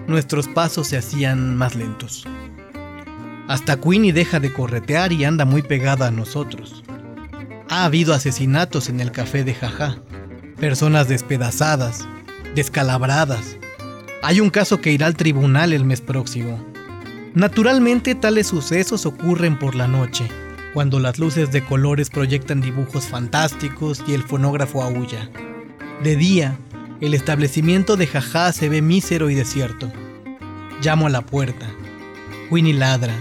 nuestros 0.06 0.49
pasos 0.49 0.88
se 0.88 0.99
hacían 0.99 1.56
más 1.56 1.75
lentos. 1.75 2.26
Hasta 3.49 3.80
Queenie 3.80 4.12
deja 4.12 4.38
de 4.38 4.52
corretear 4.52 5.12
y 5.12 5.25
anda 5.25 5.44
muy 5.44 5.62
pegada 5.62 6.06
a 6.06 6.10
nosotros. 6.10 6.84
Ha 7.71 7.85
habido 7.85 8.15
asesinatos 8.15 8.89
en 8.89 8.99
el 8.99 9.12
café 9.12 9.45
de 9.45 9.55
Jaja, 9.55 10.03
personas 10.59 11.07
despedazadas, 11.07 12.05
descalabradas. 12.57 13.59
Hay 14.25 14.41
un 14.41 14.50
caso 14.50 14.81
que 14.81 14.91
irá 14.91 15.07
al 15.07 15.15
tribunal 15.15 15.73
el 15.73 15.85
mes 15.85 16.00
próximo. 16.00 16.61
Naturalmente 17.33 18.17
tales 18.17 18.49
sucesos 18.49 19.07
ocurren 19.07 19.57
por 19.57 19.77
la 19.77 19.87
noche, 19.87 20.27
cuando 20.75 20.99
las 20.99 21.21
luces 21.21 21.53
de 21.53 21.65
colores 21.65 22.11
proyectan 22.11 22.61
dibujos 22.61 23.05
fantásticos 23.05 24.03
y 24.05 24.15
el 24.15 24.25
fonógrafo 24.25 24.83
aúlla. 24.83 25.31
De 26.03 26.17
día, 26.17 26.59
el 27.00 27.15
establecimiento 27.15 27.97
de 27.97 28.09
Jaja 28.09 28.53
se 28.53 28.69
ve 28.69 28.83
mísero 28.83 29.31
y 29.31 29.37
desierto. 29.37 29.93
Llamo 30.83 31.07
a 31.07 31.11
la 31.11 31.21
puerta. 31.21 31.71
Winnie 32.50 32.75
ladra. 32.75 33.15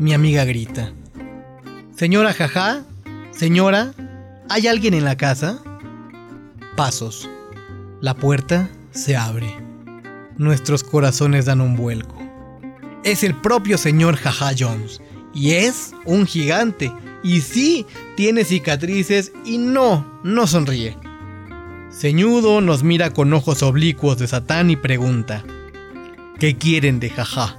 Mi 0.00 0.14
amiga 0.14 0.44
grita. 0.44 0.90
Señora 1.94 2.32
Jaja, 2.32 2.87
Señora, 3.38 3.92
¿hay 4.48 4.66
alguien 4.66 4.94
en 4.94 5.04
la 5.04 5.16
casa? 5.16 5.62
Pasos. 6.74 7.30
La 8.00 8.14
puerta 8.14 8.68
se 8.90 9.16
abre. 9.16 9.46
Nuestros 10.36 10.82
corazones 10.82 11.44
dan 11.44 11.60
un 11.60 11.76
vuelco. 11.76 12.16
Es 13.04 13.22
el 13.22 13.36
propio 13.36 13.78
señor 13.78 14.16
Jaja 14.16 14.50
Jones. 14.58 15.00
Y 15.32 15.52
es 15.52 15.92
un 16.04 16.26
gigante. 16.26 16.92
Y 17.22 17.42
sí, 17.42 17.86
tiene 18.16 18.42
cicatrices 18.42 19.30
y 19.44 19.58
no, 19.58 20.20
no 20.24 20.48
sonríe. 20.48 20.96
Ceñudo 21.92 22.60
nos 22.60 22.82
mira 22.82 23.10
con 23.10 23.32
ojos 23.32 23.62
oblicuos 23.62 24.18
de 24.18 24.26
Satán 24.26 24.68
y 24.68 24.74
pregunta, 24.74 25.44
¿qué 26.40 26.56
quieren 26.56 26.98
de 26.98 27.10
Jaja? 27.10 27.56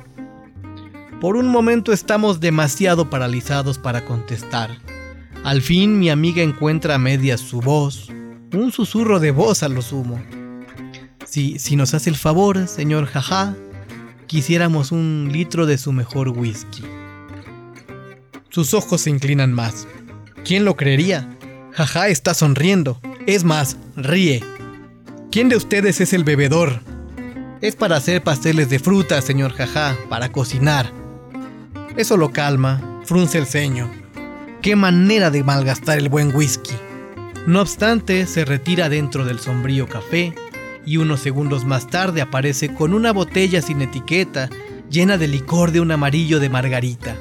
Por 1.22 1.38
un 1.38 1.48
momento 1.48 1.94
estamos 1.94 2.42
demasiado 2.42 3.10
paralizados 3.10 3.78
para 3.78 4.04
contestar 4.04 4.89
Al 5.44 5.62
fin 5.62 6.00
mi 6.00 6.10
amiga 6.10 6.44
encuentra 6.44 6.96
a 6.96 7.00
medias 7.00 7.40
su 7.40 7.62
voz, 7.62 8.10
un 8.54 8.72
susurro 8.72 9.20
de 9.20 9.32
voz 9.32 9.64
a 9.64 9.70
lo 9.70 9.82
sumo. 9.82 10.22
Si, 11.26 11.60
si 11.60 11.76
nos 11.76 11.94
hace 11.94 12.10
el 12.10 12.18
favor, 12.18 12.68
señor 12.68 13.06
Jaja, 13.06 13.56
quisiéramos 14.28 14.92
un 14.92 15.30
litro 15.32 15.66
de 15.66 15.78
su 15.78 15.92
mejor 15.92 16.30
whisky. 16.30 16.84
Sus 18.50 18.74
ojos 18.74 19.02
se 19.02 19.10
inclinan 19.10 19.54
más. 19.54 19.88
¿Quién 20.44 20.66
lo 20.66 20.76
creería? 20.76 21.30
Jaja 21.72 22.10
está 22.10 22.34
sonriendo. 22.34 23.00
Es 23.26 23.44
más, 23.44 23.78
ríe. 23.96 24.44
¿Quién 25.32 25.50
de 25.50 25.56
ustedes 25.56 26.02
es 26.02 26.14
el 26.14 26.24
bebedor? 26.24 26.82
Es 27.62 27.76
para 27.76 27.98
hacer 27.98 28.24
pasteles 28.24 28.70
de 28.70 28.80
fruta, 28.80 29.22
señor 29.22 29.54
Jaja, 29.54 29.96
para 30.10 30.32
cocinar. 30.32 30.92
Eso 31.96 32.18
lo 32.18 32.32
calma, 32.32 33.02
frunce 33.06 33.38
el 33.38 33.46
ceño. 33.46 33.99
Qué 34.62 34.76
manera 34.76 35.32
de 35.32 35.42
malgastar 35.42 35.98
el 36.00 36.10
buen 36.10 36.36
whisky. 36.36 36.76
No 37.48 37.62
obstante, 37.62 38.26
se 38.26 38.44
retira 38.44 38.90
dentro 38.90 39.24
del 39.24 39.40
sombrío 39.40 39.88
café 39.88 40.36
y 40.86 40.98
unos 40.98 41.22
segundos 41.22 41.64
más 41.64 41.88
tarde 41.88 42.20
aparece 42.20 42.74
con 42.74 42.94
una 42.94 43.14
botella 43.14 43.62
sin 43.62 43.82
etiqueta 43.82 44.50
llena 44.90 45.18
de 45.18 45.30
licor 45.30 45.72
de 45.72 45.80
un 45.80 45.92
amarillo 45.92 46.42
de 46.42 46.50
margarita. 46.50 47.16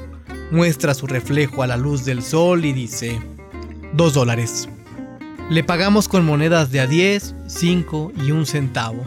Muestra 0.50 0.95
su 0.95 1.07
reflejo 1.07 1.62
a 1.62 1.68
la 1.68 1.76
luz 1.76 2.04
del 2.04 2.25
sol 2.25 2.64
y 2.64 2.73
dice, 2.73 3.21
dos 3.92 4.14
dólares. 4.14 4.68
Le 5.49 5.62
pagamos 5.62 6.09
con 6.09 6.25
monedas 6.25 6.73
de 6.73 6.80
a 6.80 6.88
10, 6.88 7.37
5 7.47 8.12
y 8.16 8.33
un 8.33 8.47
centavo. 8.47 9.04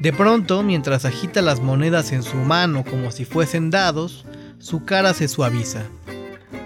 De 0.00 0.14
pronto, 0.14 0.62
mientras 0.62 1.04
agita 1.04 1.42
las 1.42 1.60
monedas 1.60 2.12
en 2.12 2.22
su 2.22 2.38
mano 2.38 2.82
como 2.82 3.10
si 3.10 3.26
fuesen 3.26 3.70
dados, 3.70 4.24
su 4.58 4.86
cara 4.86 5.12
se 5.12 5.28
suaviza. 5.28 5.82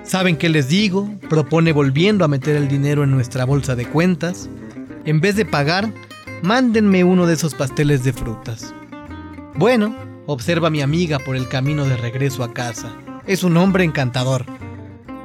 ¿Saben 0.06 0.36
qué 0.36 0.48
les 0.48 0.68
digo? 0.68 1.10
Propone 1.28 1.72
volviendo 1.72 2.24
a 2.24 2.28
meter 2.28 2.54
el 2.54 2.68
dinero 2.68 3.02
en 3.02 3.10
nuestra 3.10 3.44
bolsa 3.44 3.74
de 3.74 3.86
cuentas. 3.86 4.48
En 5.04 5.20
vez 5.20 5.34
de 5.34 5.44
pagar, 5.44 5.92
mándenme 6.42 7.02
uno 7.02 7.26
de 7.26 7.34
esos 7.34 7.54
pasteles 7.54 8.04
de 8.04 8.12
frutas. 8.12 8.72
Bueno, 9.56 9.96
observa 10.26 10.70
mi 10.70 10.80
amiga 10.80 11.18
por 11.18 11.34
el 11.34 11.48
camino 11.48 11.84
de 11.84 11.96
regreso 11.96 12.44
a 12.44 12.54
casa. 12.54 12.94
Es 13.26 13.42
un 13.42 13.56
hombre 13.56 13.82
encantador. 13.82 14.46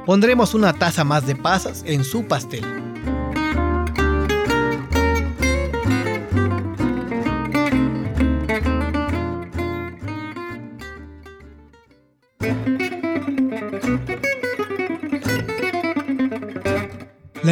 Pondremos 0.04 0.52
una 0.52 0.72
taza 0.72 1.04
más 1.04 1.28
de 1.28 1.36
pasas 1.36 1.84
en 1.86 2.02
su 2.02 2.24
pastel. 2.24 2.64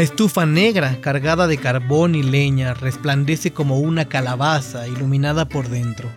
La 0.00 0.04
estufa 0.04 0.46
negra, 0.46 0.98
cargada 1.02 1.46
de 1.46 1.58
carbón 1.58 2.14
y 2.14 2.22
leña, 2.22 2.72
resplandece 2.72 3.52
como 3.52 3.80
una 3.80 4.06
calabaza 4.06 4.88
iluminada 4.88 5.46
por 5.46 5.68
dentro. 5.68 6.08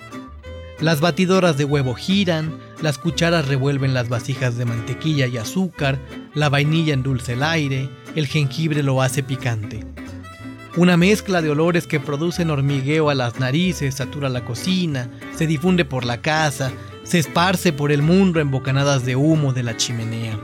Las 0.80 1.02
batidoras 1.02 1.58
de 1.58 1.66
huevo 1.66 1.94
giran, 1.94 2.58
las 2.82 2.98
cucharas 2.98 3.50
revuelven 3.50 3.94
las 3.94 4.08
vasijas 4.08 4.56
de 4.56 4.64
mantequilla 4.64 5.28
y 5.28 5.36
azúcar, 5.38 6.00
la 6.34 6.48
vainilla 6.48 6.94
endulce 6.94 7.34
el 7.34 7.44
aire, 7.44 7.90
el 8.16 8.26
jengibre 8.26 8.84
lo 8.84 9.02
hace 9.02 9.22
picante. 9.22 9.86
Una 10.78 10.96
mezcla 10.96 11.42
de 11.42 11.50
olores 11.50 11.86
que 11.86 12.00
producen 12.00 12.52
hormigueo 12.52 13.10
a 13.10 13.16
las 13.16 13.38
narices 13.42 13.96
satura 13.96 14.30
la 14.30 14.46
cocina, 14.46 15.10
se 15.36 15.46
difunde 15.46 15.84
por 15.84 16.06
la 16.06 16.22
casa, 16.22 16.72
se 17.04 17.20
esparce 17.20 17.74
por 17.74 17.92
el 17.92 18.02
mundo 18.02 18.40
en 18.40 18.50
bocanadas 18.50 19.06
de 19.06 19.18
humo 19.18 19.52
de 19.52 19.64
la 19.64 19.76
chimenea. 19.76 20.40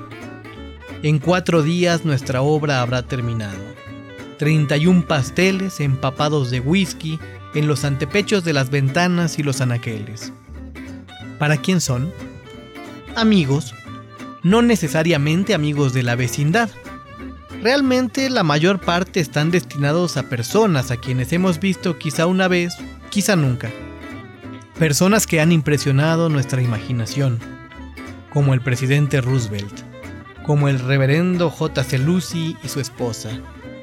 En 1.02 1.20
cuatro 1.20 1.64
días 1.64 2.04
nuestra 2.04 2.42
obra 2.42 2.82
habrá 2.82 3.04
terminado. 3.04 3.58
31 4.38 5.08
pasteles 5.08 5.80
empapados 5.80 6.52
de 6.52 6.60
whisky 6.60 7.18
en 7.56 7.68
los 7.68 7.86
antepechos 7.86 8.44
de 8.44 8.52
las 8.52 8.70
ventanas 8.70 9.40
y 9.40 9.44
los 9.44 9.62
anaqueles. 9.62 10.34
¿Para 11.38 11.56
quién 11.56 11.80
son? 11.80 12.12
Amigos, 13.16 13.74
no 14.44 14.62
necesariamente 14.62 15.54
amigos 15.54 15.94
de 15.94 16.04
la 16.04 16.16
vecindad. 16.16 16.70
Realmente 17.62 18.30
la 18.30 18.44
mayor 18.44 18.82
parte 18.82 19.22
están 19.22 19.52
destinados 19.52 20.18
a 20.18 20.24
personas 20.24 20.92
a 20.92 20.98
quienes 20.98 21.32
hemos 21.32 21.62
visto 21.62 21.98
quizá 21.98 22.26
una 22.26 22.50
vez, 22.50 22.76
quizá 23.10 23.38
nunca. 23.38 23.70
Personas 24.78 25.28
que 25.28 25.40
han 25.40 25.54
impresionado 25.54 26.28
nuestra 26.28 26.62
imaginación, 26.62 27.40
como 28.34 28.54
el 28.54 28.60
presidente 28.60 29.22
Roosevelt 29.22 29.89
como 30.50 30.68
el 30.68 30.80
reverendo 30.80 31.52
J.C. 31.52 32.00
Lucy 32.00 32.58
y 32.64 32.70
su 32.70 32.80
esposa, 32.80 33.30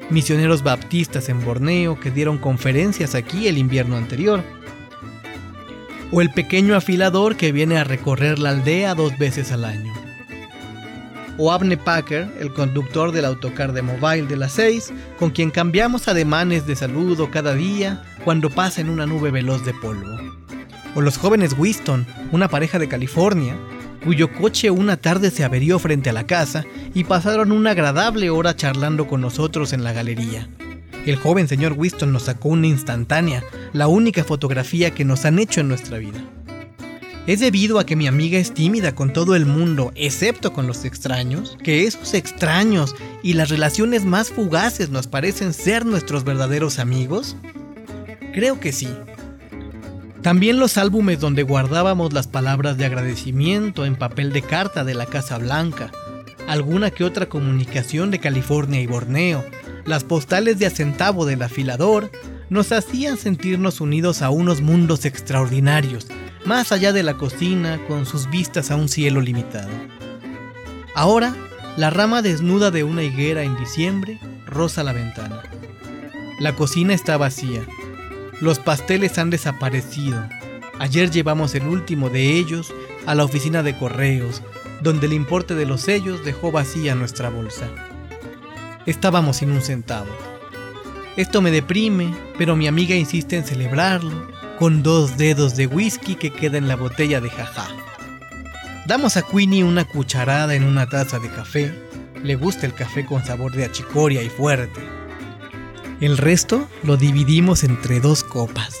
misioneros 0.09 0.63
baptistas 0.63 1.29
en 1.29 1.41
Borneo 1.45 1.97
que 1.97 2.11
dieron 2.11 2.37
conferencias 2.37 3.15
aquí 3.15 3.47
el 3.47 3.57
invierno 3.57 3.95
anterior, 3.95 4.43
o 6.11 6.19
el 6.19 6.29
pequeño 6.29 6.75
afilador 6.75 7.37
que 7.37 7.53
viene 7.53 7.77
a 7.77 7.85
recorrer 7.85 8.37
la 8.37 8.49
aldea 8.49 8.95
dos 8.95 9.17
veces 9.17 9.53
al 9.53 9.63
año, 9.63 9.93
o 11.37 11.53
Abne 11.53 11.77
Packer, 11.77 12.29
el 12.37 12.51
conductor 12.51 13.13
del 13.13 13.23
autocar 13.23 13.71
de 13.71 13.83
Mobile 13.83 14.27
de 14.27 14.35
las 14.35 14.51
6, 14.51 14.91
con 15.17 15.29
quien 15.29 15.51
cambiamos 15.51 16.09
ademanes 16.09 16.67
de 16.67 16.75
saludo 16.75 17.31
cada 17.31 17.53
día 17.53 18.03
cuando 18.25 18.49
pasa 18.49 18.81
en 18.81 18.89
una 18.89 19.05
nube 19.05 19.31
veloz 19.31 19.63
de 19.63 19.73
polvo, 19.73 20.17
o 20.95 20.99
los 20.99 21.17
jóvenes 21.17 21.55
Winston, 21.57 22.05
una 22.33 22.49
pareja 22.49 22.77
de 22.77 22.89
California, 22.89 23.55
cuyo 24.07 24.31
coche 24.31 24.71
una 24.71 24.95
tarde 24.95 25.31
se 25.31 25.43
averió 25.43 25.79
frente 25.79 26.09
a 26.09 26.13
la 26.13 26.25
casa 26.25 26.63
y 26.93 27.03
pasaron 27.03 27.51
una 27.51 27.71
agradable 27.71 28.29
hora 28.29 28.55
charlando 28.55 29.05
con 29.05 29.19
nosotros 29.19 29.73
en 29.73 29.83
la 29.83 29.91
galería. 29.91 30.47
El 31.05 31.17
joven 31.17 31.49
señor 31.49 31.73
Winston 31.73 32.13
nos 32.13 32.23
sacó 32.23 32.47
una 32.47 32.67
instantánea, 32.67 33.43
la 33.73 33.89
única 33.89 34.23
fotografía 34.23 34.91
que 34.91 35.03
nos 35.03 35.25
han 35.25 35.39
hecho 35.39 35.59
en 35.59 35.67
nuestra 35.67 35.97
vida. 35.97 36.23
Es 37.27 37.41
debido 37.41 37.79
a 37.79 37.85
que 37.85 37.97
mi 37.97 38.07
amiga 38.07 38.39
es 38.39 38.53
tímida 38.53 38.95
con 38.95 39.11
todo 39.11 39.35
el 39.35 39.45
mundo, 39.45 39.91
excepto 39.95 40.53
con 40.53 40.67
los 40.67 40.85
extraños, 40.85 41.57
que 41.61 41.83
esos 41.83 42.13
extraños 42.13 42.95
y 43.23 43.33
las 43.33 43.49
relaciones 43.49 44.05
más 44.05 44.29
fugaces 44.29 44.89
nos 44.89 45.07
parecen 45.07 45.51
ser 45.51 45.85
nuestros 45.85 46.23
verdaderos 46.23 46.79
amigos? 46.79 47.35
Creo 48.31 48.61
que 48.61 48.71
sí, 48.71 48.87
también 50.27 50.59
los 50.59 50.77
álbumes 50.77 51.21
donde 51.21 51.43
guardábamos 51.43 52.11
las 52.11 52.27
palabras 52.27 52.75
de 52.75 52.83
agradecimiento 52.83 53.85
en 53.85 53.95
papel 53.95 54.33
de 54.33 54.41
carta 54.41 54.83
de 54.83 54.93
la 54.93 55.05
Casa 55.05 55.37
Blanca, 55.37 55.89
alguna 56.49 56.91
que 56.91 57.05
otra 57.05 57.29
comunicación 57.29 58.11
de 58.11 58.19
California 58.19 58.81
y 58.81 58.87
Borneo, 58.87 59.45
las 59.85 60.03
postales 60.03 60.59
de 60.59 60.65
a 60.65 60.69
centavo 60.69 61.25
del 61.25 61.43
afilador, 61.43 62.11
nos 62.49 62.73
hacían 62.73 63.15
sentirnos 63.15 63.79
unidos 63.79 64.21
a 64.21 64.29
unos 64.29 64.59
mundos 64.59 65.05
extraordinarios, 65.05 66.07
más 66.43 66.73
allá 66.73 66.91
de 66.91 67.03
la 67.03 67.13
cocina, 67.13 67.79
con 67.87 68.05
sus 68.05 68.29
vistas 68.29 68.69
a 68.69 68.75
un 68.75 68.89
cielo 68.89 69.21
limitado. 69.21 69.71
Ahora, 70.93 71.33
la 71.77 71.89
rama 71.89 72.21
desnuda 72.21 72.69
de 72.69 72.83
una 72.83 73.03
higuera 73.03 73.43
en 73.43 73.55
diciembre 73.55 74.19
roza 74.45 74.83
la 74.83 74.91
ventana. 74.91 75.41
La 76.41 76.53
cocina 76.53 76.93
está 76.93 77.15
vacía, 77.15 77.65
los 78.41 78.59
pasteles 78.59 79.17
han 79.17 79.29
desaparecido. 79.29 80.27
Ayer 80.79 81.09
llevamos 81.09 81.55
el 81.55 81.67
último 81.67 82.09
de 82.09 82.37
ellos 82.37 82.73
a 83.05 83.15
la 83.15 83.23
oficina 83.23 83.63
de 83.63 83.77
correos, 83.77 84.43
donde 84.81 85.07
el 85.07 85.13
importe 85.13 85.55
de 85.55 85.65
los 85.65 85.81
sellos 85.81 86.23
dejó 86.23 86.51
vacía 86.51 86.93
nuestra 86.93 87.29
bolsa. 87.29 87.67
Estábamos 88.85 89.37
sin 89.37 89.51
un 89.51 89.61
centavo. 89.61 90.09
Esto 91.15 91.41
me 91.41 91.49
deprime, 91.49 92.15
pero 92.37 92.55
mi 92.55 92.67
amiga 92.67 92.95
insiste 92.95 93.37
en 93.37 93.43
celebrarlo 93.43 94.27
con 94.59 94.83
dos 94.83 95.17
dedos 95.17 95.55
de 95.55 95.67
whisky 95.67 96.15
que 96.15 96.31
queda 96.31 96.57
en 96.57 96.67
la 96.67 96.75
botella 96.75 97.21
de 97.21 97.29
jaja. 97.29 97.67
Damos 98.85 99.17
a 99.17 99.23
Queenie 99.23 99.63
una 99.63 99.83
cucharada 99.85 100.55
en 100.55 100.63
una 100.63 100.87
taza 100.87 101.19
de 101.19 101.29
café. 101.29 101.73
Le 102.23 102.35
gusta 102.35 102.65
el 102.65 102.73
café 102.73 103.05
con 103.05 103.25
sabor 103.25 103.51
de 103.51 103.65
achicoria 103.65 104.23
y 104.23 104.29
fuerte. 104.29 104.96
El 105.99 106.19
resto 106.19 106.67
lo 106.83 106.95
dividimos 106.95 107.63
entre 107.63 107.99
dos 107.99 108.23
copas, 108.23 108.75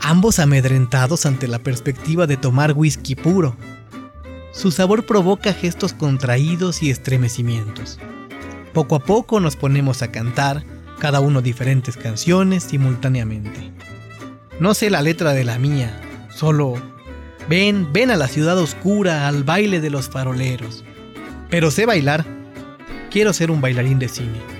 ambos 0.00 0.38
amedrentados 0.38 1.26
ante 1.26 1.46
la 1.46 1.58
perspectiva 1.58 2.26
de 2.26 2.38
tomar 2.38 2.72
whisky 2.72 3.14
puro. 3.14 3.56
Su 4.50 4.70
sabor 4.70 5.04
provoca 5.04 5.52
gestos 5.52 5.92
contraídos 5.92 6.82
y 6.82 6.88
estremecimientos. 6.88 7.98
Poco 8.72 8.96
a 8.96 9.00
poco 9.00 9.38
nos 9.38 9.56
ponemos 9.56 10.00
a 10.00 10.10
cantar, 10.10 10.64
cada 10.98 11.20
uno 11.20 11.42
diferentes 11.42 11.98
canciones 11.98 12.64
simultáneamente. 12.64 13.70
No 14.60 14.72
sé 14.72 14.88
la 14.88 15.02
letra 15.02 15.34
de 15.34 15.44
la 15.44 15.58
mía, 15.58 16.00
solo 16.34 16.74
ven, 17.50 17.92
ven 17.92 18.10
a 18.10 18.16
la 18.16 18.28
ciudad 18.28 18.56
oscura, 18.56 19.28
al 19.28 19.44
baile 19.44 19.78
de 19.82 19.90
los 19.90 20.08
faroleros. 20.08 20.84
Pero 21.50 21.70
sé 21.70 21.84
bailar. 21.84 22.24
Quiero 23.10 23.34
ser 23.34 23.50
un 23.50 23.60
bailarín 23.60 23.98
de 23.98 24.08
cine. 24.08 24.53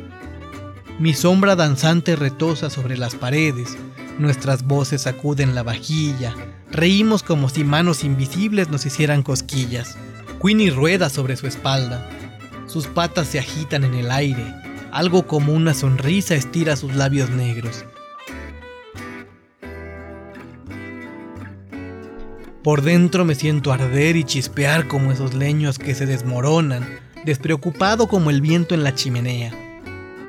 Mi 1.00 1.12
sombra 1.12 1.56
danzante 1.56 2.14
retosa 2.14 2.70
sobre 2.70 2.96
las 2.96 3.16
paredes, 3.16 3.76
nuestras 4.20 4.62
voces 4.62 5.02
sacuden 5.02 5.56
la 5.56 5.64
vajilla, 5.64 6.36
reímos 6.70 7.24
como 7.24 7.48
si 7.48 7.64
manos 7.64 8.04
invisibles 8.04 8.68
nos 8.68 8.86
hicieran 8.86 9.24
cosquillas. 9.24 9.96
Queenie 10.40 10.70
rueda 10.70 11.10
sobre 11.10 11.36
su 11.36 11.48
espalda. 11.48 12.08
Sus 12.68 12.86
patas 12.86 13.26
se 13.26 13.40
agitan 13.40 13.82
en 13.82 13.94
el 13.94 14.12
aire. 14.12 14.54
Algo 14.92 15.26
como 15.26 15.52
una 15.52 15.74
sonrisa 15.74 16.36
estira 16.36 16.76
sus 16.76 16.94
labios 16.94 17.28
negros. 17.28 17.84
Por 22.62 22.82
dentro 22.82 23.24
me 23.24 23.34
siento 23.34 23.72
arder 23.72 24.14
y 24.14 24.22
chispear 24.22 24.86
como 24.86 25.10
esos 25.10 25.34
leños 25.34 25.80
que 25.80 25.96
se 25.96 26.06
desmoronan, 26.06 26.86
despreocupado 27.24 28.06
como 28.06 28.30
el 28.30 28.40
viento 28.40 28.76
en 28.76 28.84
la 28.84 28.94
chimenea. 28.94 29.63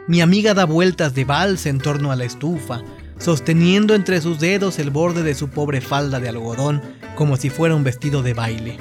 Mi 0.07 0.21
amiga 0.21 0.53
da 0.53 0.65
vueltas 0.65 1.15
de 1.15 1.25
vals 1.25 1.65
en 1.65 1.79
torno 1.79 2.11
a 2.11 2.15
la 2.15 2.25
estufa, 2.25 2.83
sosteniendo 3.17 3.95
entre 3.95 4.21
sus 4.21 4.39
dedos 4.39 4.77
el 4.77 4.91
borde 4.91 5.23
de 5.23 5.33
su 5.33 5.49
pobre 5.49 5.81
falda 5.81 6.19
de 6.19 6.29
algodón 6.29 6.81
como 7.15 7.37
si 7.37 7.49
fuera 7.49 7.75
un 7.75 7.83
vestido 7.83 8.21
de 8.21 8.35
baile. 8.35 8.77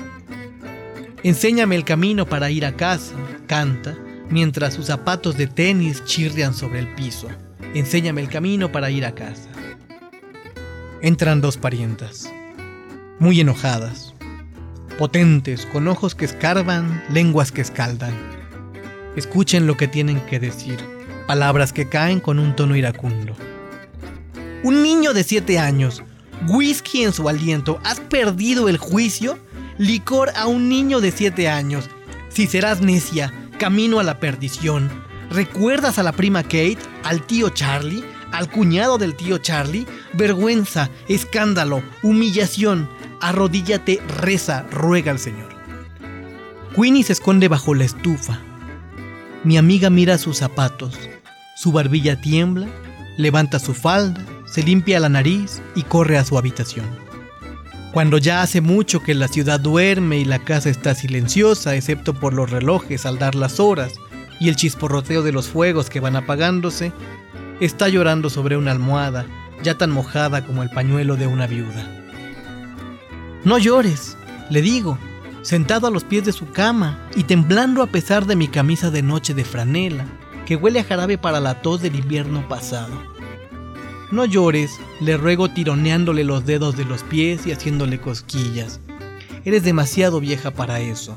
Enséñame 1.23 1.77
el 1.77 1.85
camino 1.85 2.27
para 2.27 2.51
ir 2.51 2.67
a 2.67 2.77
casa, 2.77 3.15
canta, 3.47 3.97
mientras 4.29 4.75
sus 4.75 4.87
zapatos 4.87 5.39
de 5.39 5.47
tenis 5.47 6.05
chirrian 6.05 6.53
sobre 6.53 6.81
el 6.81 6.95
piso. 6.95 7.29
Enséñame 7.73 8.21
el 8.21 8.29
camino 8.29 8.71
para 8.71 8.91
ir 8.91 9.07
a 9.07 9.15
casa. 9.15 9.49
Entran 11.01 11.41
dos 11.41 11.57
parientas, 11.57 12.31
muy 13.19 13.41
enojadas, 13.41 14.13
potentes, 14.99 15.65
con 15.65 15.89
ojos 15.89 16.15
que 16.15 16.27
escarban, 16.27 17.03
lenguas 17.09 17.51
que 17.51 17.63
escaldan. 17.63 18.13
Escuchen 19.17 19.67
lo 19.67 19.79
que 19.79 19.89
tienen 19.89 20.21
que 20.27 20.39
decir, 20.39 20.79
palabras 21.27 21.73
que 21.73 21.89
caen 21.89 22.21
con 22.21 22.39
un 22.39 22.57
tono 22.57 22.77
iracundo. 22.77 23.35
Un 24.63 24.83
niño 24.83 25.13
de 25.13 25.25
siete 25.25 25.59
años, 25.59 26.03
whisky 26.49 27.05
en 27.05 27.13
su 27.13 27.29
aliento, 27.29 27.81
¿has 27.85 28.01
perdido 28.01 28.69
el 28.69 28.79
juicio? 28.79 29.39
licor 29.79 30.31
a 30.37 30.47
un 30.47 30.69
niño 30.69 31.01
de 31.01 31.11
7 31.11 31.49
años. 31.49 31.89
Si 32.29 32.47
serás 32.47 32.81
necia, 32.81 33.33
camino 33.59 34.01
a 34.01 34.03
la 34.03 34.21
perdición. 34.21 34.91
¿Recuerdas 35.31 35.99
a 35.99 36.03
la 36.03 36.13
prima 36.13 36.43
Kate, 36.43 36.79
al 37.03 37.23
tío 37.23 37.49
Charlie, 37.51 38.05
al 38.33 38.51
cuñado 38.51 38.99
del 38.99 39.15
tío 39.15 39.39
Charlie? 39.39 39.87
Vergüenza, 40.13 40.91
escándalo, 41.09 41.83
humillación. 42.03 42.89
Arrodíllate, 43.21 44.01
reza, 44.21 44.65
ruega 44.71 45.13
al 45.13 45.19
Señor. 45.19 45.55
Queenie 46.75 47.05
se 47.05 47.13
esconde 47.13 47.49
bajo 47.49 47.75
la 47.75 47.85
estufa. 47.85 48.41
Mi 49.45 49.57
amiga 49.57 49.91
mira 49.91 50.19
sus 50.19 50.39
zapatos. 50.39 50.99
Su 51.55 51.73
barbilla 51.73 52.21
tiembla, 52.21 52.69
levanta 53.17 53.59
su 53.59 53.75
falda, 53.75 54.25
se 54.47 54.63
limpia 54.63 55.01
la 55.01 55.09
nariz 55.09 55.63
y 55.75 55.83
corre 55.83 56.19
a 56.19 56.25
su 56.25 56.39
habitación 56.39 57.05
cuando 57.95 58.19
ya 58.19 58.43
hace 58.43 58.61
mucho 58.61 59.05
que 59.05 59.15
la 59.15 59.29
ciudad 59.29 59.61
duerme 59.61 60.19
y 60.19 60.25
la 60.25 60.41
casa 60.41 60.69
está 60.69 60.97
silenciosa, 60.97 61.77
excepto 61.77 62.13
por 62.13 62.35
los 62.35 62.51
relojes 62.51 63.07
al 63.07 63.21
dar 63.21 63.37
las 63.37 63.61
horas 63.61 63.95
y 64.41 64.49
el 64.49 64.57
chisporroteo 64.57 65.23
de 65.23 65.31
los 65.31 65.47
fuegos 65.47 65.91
que 65.91 66.01
van 66.01 66.17
apagándose, 66.17 66.93
está 67.61 67.89
llorando 67.89 68.31
sobre 68.31 68.57
una 68.57 68.73
almohada, 68.73 69.27
ya 69.63 69.79
tan 69.79 69.93
mojada 69.93 70.45
como 70.45 70.65
el 70.65 70.71
pañuelo 70.71 71.15
de 71.15 71.29
una 71.29 71.47
viuda. 71.47 71.89
No 73.45 73.59
llores, 73.59 74.17
le 74.51 74.61
digo, 74.61 74.99
sentado 75.43 75.87
a 75.87 75.93
los 75.93 76.03
pies 76.03 76.25
de 76.25 76.33
su 76.33 76.51
cama 76.51 76.99
y 77.15 77.23
temblando 77.23 77.81
a 77.81 77.87
pesar 77.87 78.27
de 78.27 78.35
mi 78.35 78.49
camisa 78.49 78.91
de 78.91 79.05
noche 79.05 79.35
de 79.35 79.45
franela, 79.45 80.05
que 80.47 80.57
huele 80.57 80.81
a 80.81 80.85
jarabe 80.85 81.19
para 81.19 81.41
la 81.41 81.63
tos 81.63 81.83
del 81.83 81.97
invierno 81.97 82.47
pasado. 82.49 82.93
No 84.11 84.25
llores, 84.25 84.79
le 85.01 85.17
ruego 85.17 85.51
tironeándole 85.51 86.25
los 86.25 86.47
dedos 86.47 86.77
de 86.77 86.85
los 86.85 87.03
pies 87.03 87.47
y 87.47 87.53
haciéndole 87.53 88.01
cosquillas. 88.01 88.81
Eres 89.45 89.65
demasiado 89.65 90.21
vieja 90.21 90.53
para 90.53 90.81
eso. 90.81 91.17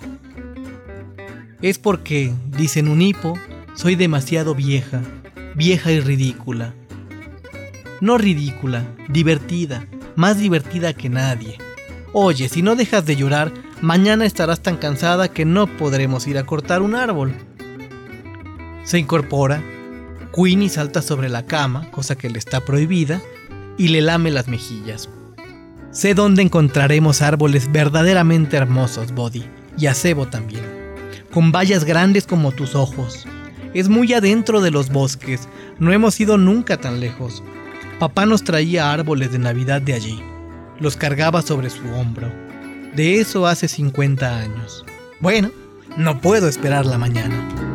Es 1.62 1.78
porque, 1.80 2.34
dicen 2.58 2.88
un 2.88 3.02
hipo, 3.02 3.38
soy 3.74 3.96
demasiado 3.96 4.56
vieja, 4.56 5.02
vieja 5.56 5.92
y 5.92 6.00
ridícula. 6.00 6.74
No 8.00 8.18
ridícula, 8.18 8.86
divertida, 9.10 9.88
más 10.16 10.38
divertida 10.40 10.94
que 10.94 11.10
nadie. 11.10 11.58
Oye, 12.14 12.50
si 12.50 12.62
no 12.62 12.76
dejas 12.76 13.06
de 13.06 13.16
llorar, 13.16 13.52
mañana 13.82 14.26
estarás 14.26 14.62
tan 14.62 14.78
cansada 14.78 15.30
que 15.30 15.46
no 15.46 15.68
podremos 15.68 16.28
ir 16.28 16.38
a 16.38 16.46
cortar 16.46 16.82
un 16.82 16.96
árbol. 16.96 17.34
Se 18.88 18.98
incorpora, 18.98 19.62
Queenie 20.34 20.70
salta 20.70 21.02
sobre 21.02 21.28
la 21.28 21.46
cama, 21.46 21.92
cosa 21.92 22.18
que 22.18 22.30
le 22.30 22.40
está 22.40 22.64
prohibida, 22.64 23.22
y 23.78 23.90
le 23.90 24.00
lame 24.00 24.32
las 24.32 24.48
mejillas. 24.48 25.10
Sé 25.92 26.14
dónde 26.14 26.42
encontraremos 26.42 27.22
árboles 27.22 27.70
verdaderamente 27.70 28.56
hermosos, 28.56 29.12
Body, 29.12 29.44
y 29.78 29.88
acebo 29.88 30.28
también, 30.28 30.64
con 31.34 31.52
vallas 31.52 31.84
grandes 31.84 32.26
como 32.26 32.54
tus 32.54 32.76
ojos. 32.76 33.26
Es 33.74 33.90
muy 33.90 34.14
adentro 34.14 34.62
de 34.62 34.72
los 34.72 34.90
bosques, 34.90 35.50
no 35.80 35.92
hemos 35.92 36.18
ido 36.22 36.38
nunca 36.38 36.78
tan 36.78 37.02
lejos. 37.02 37.44
Papá 38.00 38.26
nos 38.26 38.46
traía 38.46 38.94
árboles 38.94 39.34
de 39.34 39.40
Navidad 39.40 39.82
de 39.82 39.96
allí, 39.96 40.24
los 40.80 40.96
cargaba 40.96 41.42
sobre 41.42 41.70
su 41.70 41.86
hombro. 41.90 42.32
De 42.96 43.20
eso 43.20 43.48
hace 43.48 43.68
50 43.68 44.40
años. 44.40 44.86
Bueno, 45.20 45.52
no 45.98 46.22
puedo 46.22 46.48
esperar 46.48 46.86
la 46.86 46.98
mañana. 46.98 47.67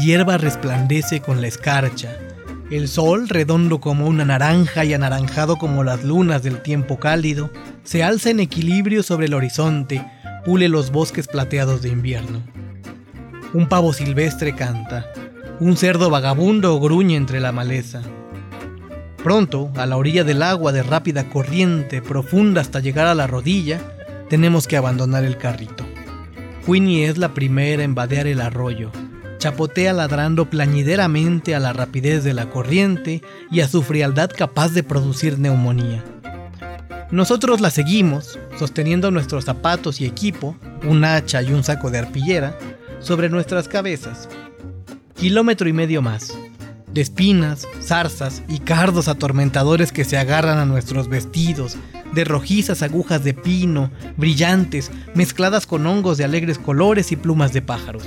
Hierba 0.00 0.38
resplandece 0.38 1.20
con 1.20 1.40
la 1.40 1.48
escarcha. 1.48 2.16
El 2.70 2.88
sol, 2.88 3.28
redondo 3.28 3.80
como 3.80 4.06
una 4.06 4.24
naranja 4.24 4.84
y 4.84 4.94
anaranjado 4.94 5.56
como 5.56 5.82
las 5.84 6.04
lunas 6.04 6.42
del 6.42 6.62
tiempo 6.62 6.98
cálido, 6.98 7.50
se 7.82 8.02
alza 8.02 8.30
en 8.30 8.40
equilibrio 8.40 9.02
sobre 9.02 9.26
el 9.26 9.34
horizonte, 9.34 10.04
pule 10.44 10.68
los 10.68 10.92
bosques 10.92 11.26
plateados 11.26 11.82
de 11.82 11.88
invierno. 11.88 12.42
Un 13.52 13.68
pavo 13.68 13.92
silvestre 13.92 14.54
canta, 14.54 15.06
un 15.58 15.76
cerdo 15.76 16.10
vagabundo 16.10 16.78
gruñe 16.78 17.16
entre 17.16 17.40
la 17.40 17.52
maleza. 17.52 18.02
Pronto, 19.22 19.70
a 19.76 19.84
la 19.86 19.96
orilla 19.96 20.24
del 20.24 20.42
agua 20.42 20.72
de 20.72 20.82
rápida 20.82 21.28
corriente, 21.28 22.00
profunda 22.00 22.60
hasta 22.60 22.80
llegar 22.80 23.06
a 23.06 23.14
la 23.14 23.26
rodilla, 23.26 23.80
tenemos 24.28 24.68
que 24.68 24.76
abandonar 24.76 25.24
el 25.24 25.36
carrito. 25.36 25.84
Queenie 26.64 27.08
es 27.08 27.18
la 27.18 27.34
primera 27.34 27.82
en 27.82 27.94
vadear 27.94 28.28
el 28.28 28.40
arroyo, 28.40 28.92
chapotea 29.40 29.92
ladrando 29.92 30.48
plañideramente 30.48 31.56
a 31.56 31.58
la 31.58 31.72
rapidez 31.72 32.22
de 32.22 32.34
la 32.34 32.50
corriente 32.50 33.22
y 33.50 33.60
a 33.60 33.68
su 33.68 33.82
frialdad 33.82 34.30
capaz 34.30 34.68
de 34.68 34.84
producir 34.84 35.38
neumonía. 35.38 36.04
Nosotros 37.10 37.60
la 37.60 37.70
seguimos, 37.70 38.38
sosteniendo 38.56 39.10
nuestros 39.10 39.46
zapatos 39.46 40.00
y 40.00 40.06
equipo, 40.06 40.56
un 40.86 41.04
hacha 41.04 41.42
y 41.42 41.52
un 41.52 41.64
saco 41.64 41.90
de 41.90 41.98
arpillera, 41.98 42.56
sobre 43.00 43.28
nuestras 43.28 43.66
cabezas. 43.66 44.28
Kilómetro 45.16 45.68
y 45.68 45.72
medio 45.72 46.02
más, 46.02 46.38
de 46.92 47.00
espinas, 47.00 47.66
zarzas 47.82 48.42
y 48.46 48.58
cardos 48.58 49.08
atormentadores 49.08 49.90
que 49.90 50.04
se 50.04 50.18
agarran 50.18 50.58
a 50.58 50.66
nuestros 50.66 51.08
vestidos, 51.08 51.76
de 52.12 52.24
rojizas 52.24 52.82
agujas 52.82 53.24
de 53.24 53.34
pino, 53.34 53.90
brillantes, 54.16 54.90
mezcladas 55.14 55.66
con 55.66 55.86
hongos 55.86 56.18
de 56.18 56.24
alegres 56.24 56.58
colores 56.58 57.10
y 57.10 57.16
plumas 57.16 57.52
de 57.52 57.62
pájaros. 57.62 58.04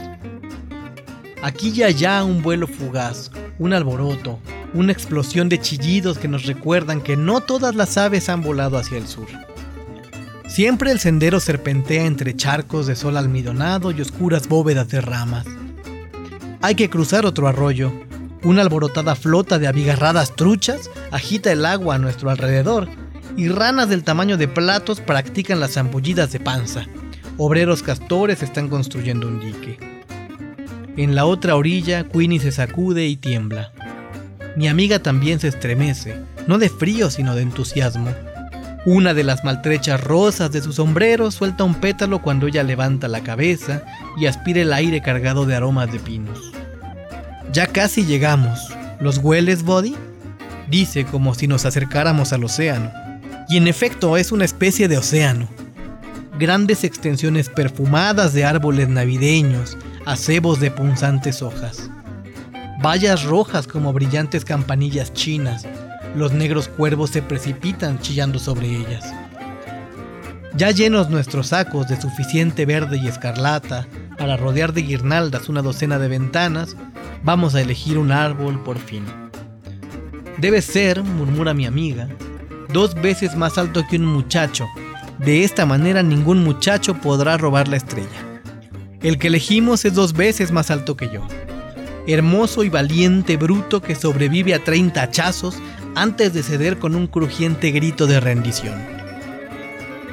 Aquí 1.44 1.74
y 1.76 1.84
allá 1.84 2.24
un 2.24 2.42
vuelo 2.42 2.68
fugaz, 2.68 3.30
un 3.60 3.74
alboroto, 3.74 4.40
una 4.74 4.94
explosión 4.94 5.50
de 5.50 5.60
chillidos 5.60 6.18
que 6.18 6.30
nos 6.30 6.46
recuerdan 6.46 7.02
que 7.02 7.18
no 7.18 7.42
todas 7.42 7.76
las 7.76 7.98
aves 7.98 8.30
han 8.30 8.42
volado 8.42 8.78
hacia 8.78 8.98
el 8.98 9.10
sur. 9.10 9.28
Siempre 10.48 10.90
el 10.92 11.02
sendero 11.02 11.42
serpentea 11.42 12.06
entre 12.06 12.34
charcos 12.34 12.88
de 12.88 12.96
sol 12.96 13.18
almidonado 13.18 13.92
y 13.92 14.00
oscuras 14.00 14.48
bóvedas 14.48 14.88
de 14.88 15.02
ramas. 15.02 15.46
Hay 16.62 16.76
que 16.76 16.90
cruzar 16.90 17.26
otro 17.26 17.50
arroyo. 17.50 17.92
Una 18.44 18.62
alborotada 18.62 19.14
flota 19.14 19.60
de 19.60 19.68
abigarradas 19.68 20.38
truchas 20.38 20.90
agita 21.12 21.52
el 21.52 21.66
agua 21.66 21.96
a 21.96 22.00
nuestro 22.00 22.30
alrededor 22.30 22.88
y 23.36 23.50
ranas 23.50 23.90
del 23.90 24.06
tamaño 24.06 24.38
de 24.38 24.48
platos 24.48 25.02
practican 25.02 25.60
las 25.60 25.74
zambullidas 25.74 26.32
de 26.32 26.40
panza. 26.40 26.86
Obreros 27.38 27.84
castores 27.84 28.42
están 28.44 28.70
construyendo 28.70 29.28
un 29.28 29.42
dique. 29.42 29.93
En 30.96 31.16
la 31.16 31.26
otra 31.26 31.56
orilla, 31.56 32.04
Queenie 32.04 32.40
se 32.40 32.52
sacude 32.52 33.08
y 33.08 33.16
tiembla. 33.16 33.72
Mi 34.56 34.68
amiga 34.68 35.00
también 35.00 35.40
se 35.40 35.48
estremece, 35.48 36.16
no 36.46 36.60
de 36.60 36.70
frío 36.70 37.10
sino 37.10 37.34
de 37.34 37.42
entusiasmo. 37.42 38.12
Una 38.86 39.16
de 39.16 39.24
las 39.24 39.44
maltrechas 39.44 40.04
rosas 40.04 40.52
de 40.52 40.62
su 40.62 40.72
sombrero 40.72 41.32
suelta 41.32 41.64
un 41.64 41.76
pétalo 41.76 42.22
cuando 42.22 42.46
ella 42.46 42.62
levanta 42.62 43.08
la 43.08 43.22
cabeza 43.22 43.82
y 44.18 44.28
aspira 44.28 44.62
el 44.62 44.72
aire 44.72 45.02
cargado 45.02 45.48
de 45.48 45.56
aromas 45.56 45.92
de 45.92 46.00
pinos. 46.00 46.52
Ya 47.52 47.66
casi 47.66 48.06
llegamos. 48.06 48.60
¿Los 49.00 49.18
hueles, 49.18 49.64
Body? 49.64 49.96
Dice 50.70 51.06
como 51.06 51.34
si 51.34 51.48
nos 51.48 51.66
acercáramos 51.66 52.34
al 52.34 52.44
océano. 52.44 52.92
Y 53.50 53.58
en 53.58 53.68
efecto 53.68 54.16
es 54.16 54.32
una 54.32 54.46
especie 54.46 54.88
de 54.88 54.98
océano. 55.00 55.48
Grandes 56.38 56.84
extensiones 56.84 57.50
perfumadas 57.50 58.34
de 58.34 58.46
árboles 58.46 58.90
navideños, 58.90 59.78
acebos 60.06 60.60
de 60.60 60.72
punzantes 60.72 61.42
hojas. 61.42 61.90
Vallas 62.84 63.24
rojas 63.24 63.68
como 63.68 63.94
brillantes 63.94 64.44
campanillas 64.44 65.14
chinas, 65.14 65.66
los 66.16 66.34
negros 66.34 66.68
cuervos 66.68 67.12
se 67.12 67.22
precipitan 67.22 68.00
chillando 68.00 68.40
sobre 68.40 68.68
ellas. 68.68 69.14
Ya 70.56 70.72
llenos 70.72 71.10
nuestros 71.10 71.48
sacos 71.48 71.88
de 71.88 72.00
suficiente 72.00 72.66
verde 72.66 72.98
y 72.98 73.08
escarlata 73.08 73.88
para 74.18 74.38
rodear 74.38 74.74
de 74.74 74.84
guirnaldas 74.84 75.50
una 75.50 75.62
docena 75.62 75.98
de 75.98 76.10
ventanas, 76.10 76.76
vamos 77.24 77.56
a 77.56 77.62
elegir 77.62 77.98
un 77.98 78.12
árbol 78.12 78.62
por 78.62 78.78
fin. 78.78 79.06
Debe 80.38 80.62
ser, 80.62 81.02
murmura 81.02 81.54
mi 81.54 81.66
amiga, 81.66 82.10
dos 82.72 82.94
veces 82.96 83.36
más 83.36 83.58
alto 83.58 83.84
que 83.90 83.96
un 83.96 84.06
muchacho. 84.06 84.68
De 85.20 85.44
esta 85.44 85.66
manera 85.66 86.04
ningún 86.04 86.44
muchacho 86.44 86.96
podrá 86.96 87.38
robar 87.38 87.68
la 87.68 87.78
estrella. 87.78 88.33
El 89.04 89.18
que 89.18 89.28
elegimos 89.28 89.84
es 89.84 89.94
dos 89.94 90.14
veces 90.14 90.54
más 90.54 90.72
alto 90.72 90.96
que 90.96 91.10
yo. 91.10 91.28
Hermoso 92.08 92.64
y 92.64 92.70
valiente 92.70 93.36
bruto 93.36 93.82
que 93.82 93.96
sobrevive 93.96 94.54
a 94.54 94.64
30 94.64 95.02
hachazos 95.02 95.58
antes 95.94 96.34
de 96.34 96.42
ceder 96.42 96.80
con 96.80 96.96
un 96.96 97.08
crujiente 97.08 97.72
grito 97.72 98.08
de 98.08 98.22
rendición. 98.22 98.82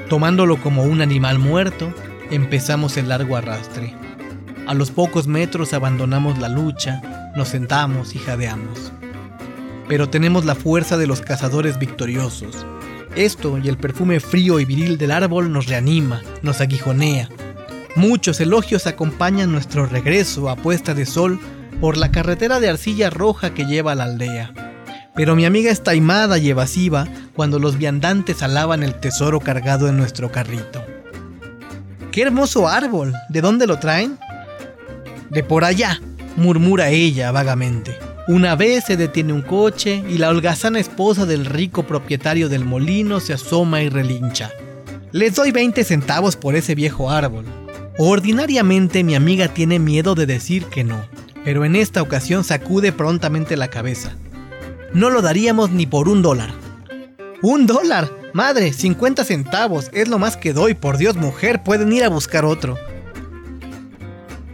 Tomándolo 0.09 0.61
como 0.61 0.83
un 0.83 1.03
animal 1.03 1.39
muerto, 1.39 1.95
empezamos 2.33 2.97
el 2.97 3.09
largo 3.09 3.37
arrastre. 3.37 3.95
A 4.67 4.75
los 4.75 4.91
pocos 4.91 5.29
metros 5.29 5.73
abandonamos 5.73 6.39
la 6.39 6.49
lucha, 6.49 7.33
nos 7.37 7.49
sentamos 7.49 8.17
y 8.17 8.19
jadeamos. 8.19 8.91
Pero 9.89 10.11
tenemos 10.11 10.45
la 10.45 10.57
fuerza 10.57 10.97
de 10.97 11.07
los 11.07 11.21
cazadores 11.21 11.79
victoriosos. 11.79 12.67
Esto 13.15 13.57
y 13.59 13.69
el 13.69 13.77
perfume 13.77 14.19
frío 14.19 14.59
y 14.59 14.65
viril 14.65 14.99
del 14.99 15.13
árbol 15.13 15.53
nos 15.53 15.67
reanima, 15.67 16.23
nos 16.43 16.61
aguijonea. 16.61 17.29
Muchos 17.97 18.41
elogios 18.41 18.87
acompañan 18.87 19.51
nuestro 19.51 19.87
regreso 19.87 20.49
a 20.49 20.57
puesta 20.57 20.95
de 20.95 21.07
sol 21.07 21.41
por 21.81 21.97
la 21.97 22.13
carretera 22.13 22.61
de 22.61 22.69
arcilla 22.69 23.11
roja 23.11 23.53
que 23.53 23.67
lleva 23.67 23.93
a 23.93 23.95
la 23.95 24.05
aldea. 24.05 24.53
Pero 25.15 25.35
mi 25.35 25.45
amiga 25.45 25.73
es 25.73 25.83
taimada 25.83 26.39
y 26.39 26.51
evasiva 26.51 27.09
cuando 27.35 27.59
los 27.59 27.79
viandantes 27.79 28.43
alaban 28.43 28.83
el 28.83 28.95
tesoro 28.95 29.41
cargado 29.41 29.89
en 29.89 29.97
nuestro 29.97 30.31
carrito. 30.31 30.85
¡Qué 32.13 32.23
hermoso 32.23 32.69
árbol! 32.69 33.15
¿De 33.29 33.41
dónde 33.41 33.67
lo 33.67 33.79
traen? 33.79 34.19
De 35.31 35.43
por 35.43 35.65
allá, 35.65 36.01
murmura 36.37 36.91
ella 36.91 37.33
vagamente. 37.33 37.99
Una 38.29 38.55
vez 38.55 38.85
se 38.85 38.97
detiene 38.97 39.33
un 39.33 39.43
coche 39.43 40.05
y 40.09 40.19
la 40.19 40.29
holgazana 40.29 40.79
esposa 40.79 41.27
del 41.27 41.47
rico 41.47 41.83
propietario 41.85 42.49
del 42.49 42.65
molino 42.65 43.19
se 43.19 43.33
asoma 43.33 43.83
y 43.83 43.89
relincha. 43.89 44.51
Les 45.11 45.35
doy 45.35 45.51
20 45.51 45.83
centavos 45.83 46.37
por 46.37 46.55
ese 46.55 46.77
viejo 46.77 47.11
árbol. 47.11 47.45
Ordinariamente 48.03 49.05
mi 49.05 49.15
amiga 49.15 49.49
tiene 49.49 49.79
miedo 49.79 50.15
de 50.15 50.25
decir 50.25 50.65
que 50.65 50.85
no, 50.85 51.05
pero 51.45 51.67
en 51.67 51.77
esta 51.77 52.01
ocasión 52.01 52.45
sacude 52.45 52.93
prontamente 52.93 53.59
la 53.59 53.69
cabeza. 53.69 54.17
No 54.95 55.11
lo 55.11 55.21
daríamos 55.21 55.71
ni 55.71 55.85
por 55.85 56.09
un 56.09 56.23
dólar. 56.23 56.49
¡Un 57.43 57.67
dólar! 57.67 58.11
Madre, 58.33 58.73
50 58.73 59.23
centavos, 59.25 59.91
es 59.93 60.09
lo 60.09 60.19
más 60.19 60.39
que 60.39 60.55
doy, 60.55 60.73
por 60.73 60.97
Dios 60.97 61.17
mujer, 61.17 61.63
pueden 61.63 61.93
ir 61.93 62.03
a 62.03 62.09
buscar 62.09 62.47
otro. 62.47 62.79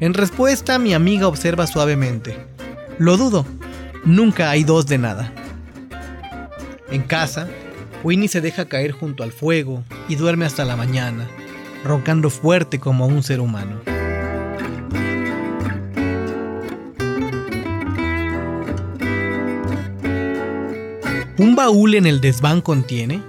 En 0.00 0.12
respuesta, 0.12 0.80
mi 0.80 0.92
amiga 0.92 1.28
observa 1.28 1.68
suavemente. 1.68 2.36
Lo 2.98 3.16
dudo, 3.16 3.46
nunca 4.04 4.50
hay 4.50 4.64
dos 4.64 4.88
de 4.88 4.98
nada. 4.98 5.32
En 6.90 7.02
casa, 7.02 7.46
Winnie 8.02 8.26
se 8.26 8.40
deja 8.40 8.64
caer 8.64 8.90
junto 8.90 9.22
al 9.22 9.30
fuego 9.30 9.84
y 10.08 10.16
duerme 10.16 10.46
hasta 10.46 10.64
la 10.64 10.74
mañana, 10.74 11.28
roncando 11.86 12.30
fuerte 12.30 12.78
como 12.78 13.06
un 13.06 13.22
ser 13.22 13.40
humano. 13.40 13.80
Un 21.38 21.54
baúl 21.54 21.94
en 21.94 22.06
el 22.06 22.20
desván 22.20 22.60
contiene 22.62 23.22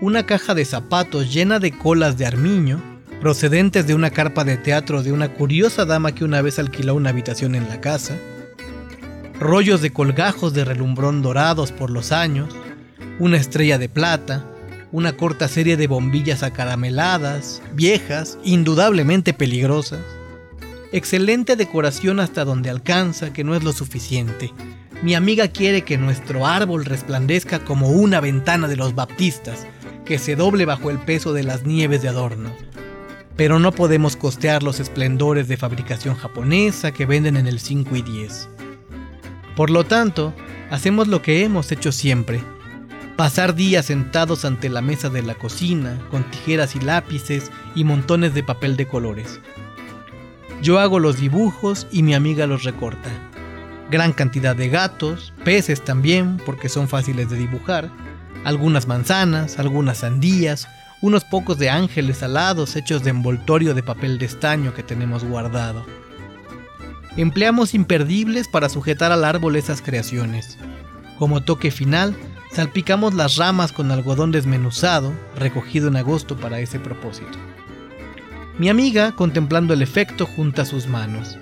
una 0.00 0.26
caja 0.26 0.54
de 0.54 0.64
zapatos 0.64 1.32
llena 1.32 1.58
de 1.58 1.70
colas 1.76 2.16
de 2.18 2.26
armiño, 2.26 2.80
procedentes 3.20 3.86
de 3.86 3.94
una 3.94 4.10
carpa 4.10 4.44
de 4.44 4.56
teatro 4.56 5.02
de 5.02 5.12
una 5.12 5.34
curiosa 5.34 5.84
dama 5.84 6.12
que 6.12 6.24
una 6.24 6.40
vez 6.40 6.58
alquiló 6.58 6.94
una 6.94 7.10
habitación 7.10 7.54
en 7.54 7.68
la 7.68 7.80
casa, 7.80 8.16
rollos 9.40 9.82
de 9.82 9.92
colgajos 9.92 10.52
de 10.52 10.64
relumbrón 10.64 11.22
dorados 11.22 11.72
por 11.72 11.90
los 11.90 12.12
años, 12.12 12.54
una 13.18 13.36
estrella 13.36 13.78
de 13.78 13.88
plata, 13.88 14.44
una 14.92 15.16
corta 15.16 15.48
serie 15.48 15.76
de 15.76 15.86
bombillas 15.86 16.42
acarameladas, 16.42 17.62
viejas, 17.74 18.38
indudablemente 18.44 19.34
peligrosas, 19.34 20.00
excelente 20.92 21.56
decoración 21.56 22.20
hasta 22.20 22.44
donde 22.44 22.70
alcanza, 22.70 23.32
que 23.32 23.44
no 23.44 23.54
es 23.54 23.64
lo 23.64 23.72
suficiente. 23.72 24.52
Mi 25.02 25.14
amiga 25.14 25.48
quiere 25.48 25.82
que 25.82 25.98
nuestro 25.98 26.46
árbol 26.46 26.84
resplandezca 26.84 27.60
como 27.60 27.90
una 27.90 28.20
ventana 28.20 28.68
de 28.68 28.76
los 28.76 28.94
baptistas, 28.94 29.66
que 30.04 30.18
se 30.18 30.36
doble 30.36 30.64
bajo 30.64 30.90
el 30.90 30.98
peso 30.98 31.32
de 31.32 31.44
las 31.44 31.64
nieves 31.64 32.02
de 32.02 32.08
adorno 32.08 32.50
pero 33.38 33.60
no 33.60 33.70
podemos 33.70 34.16
costear 34.16 34.64
los 34.64 34.80
esplendores 34.80 35.46
de 35.46 35.56
fabricación 35.56 36.16
japonesa 36.16 36.90
que 36.90 37.06
venden 37.06 37.36
en 37.36 37.46
el 37.46 37.60
5 37.60 37.94
y 37.94 38.02
10. 38.02 38.48
Por 39.54 39.70
lo 39.70 39.84
tanto, 39.84 40.34
hacemos 40.70 41.06
lo 41.06 41.22
que 41.22 41.44
hemos 41.44 41.70
hecho 41.70 41.92
siempre, 41.92 42.40
pasar 43.18 43.56
días 43.56 43.86
sentados 43.86 44.44
ante 44.44 44.68
la 44.68 44.80
mesa 44.80 45.08
de 45.08 45.22
la 45.22 45.34
cocina, 45.34 45.98
con 46.08 46.22
tijeras 46.30 46.76
y 46.76 46.80
lápices 46.80 47.50
y 47.74 47.82
montones 47.82 48.32
de 48.32 48.44
papel 48.44 48.76
de 48.76 48.86
colores. 48.86 49.40
Yo 50.62 50.78
hago 50.78 51.00
los 51.00 51.18
dibujos 51.18 51.88
y 51.90 52.04
mi 52.04 52.14
amiga 52.14 52.46
los 52.46 52.62
recorta. 52.62 53.10
Gran 53.90 54.12
cantidad 54.12 54.54
de 54.54 54.68
gatos, 54.68 55.32
peces 55.44 55.84
también, 55.84 56.36
porque 56.46 56.68
son 56.68 56.86
fáciles 56.86 57.28
de 57.28 57.38
dibujar, 57.38 57.90
algunas 58.44 58.86
manzanas, 58.86 59.58
algunas 59.58 59.98
sandías, 59.98 60.68
unos 61.02 61.24
pocos 61.24 61.58
de 61.58 61.70
ángeles 61.70 62.22
alados 62.22 62.76
hechos 62.76 63.02
de 63.02 63.10
envoltorio 63.10 63.74
de 63.74 63.82
papel 63.82 64.18
de 64.18 64.26
estaño 64.26 64.74
que 64.74 64.84
tenemos 64.84 65.24
guardado. 65.24 65.84
Empleamos 67.16 67.74
imperdibles 67.74 68.46
para 68.46 68.68
sujetar 68.68 69.10
al 69.10 69.24
árbol 69.24 69.56
esas 69.56 69.82
creaciones. 69.82 70.56
Como 71.18 71.42
toque 71.42 71.72
final, 71.72 72.16
salpicamos 72.52 73.14
las 73.14 73.36
ramas 73.36 73.72
con 73.72 73.90
algodón 73.90 74.32
desmenuzado, 74.32 75.12
recogido 75.36 75.88
en 75.88 75.96
agosto 75.96 76.36
para 76.36 76.60
ese 76.60 76.78
propósito. 76.78 77.38
Mi 78.58 78.68
amiga, 78.68 79.12
contemplando 79.12 79.74
el 79.74 79.82
efecto, 79.82 80.26
junta 80.26 80.64
sus 80.64 80.86
manos. 80.86 81.38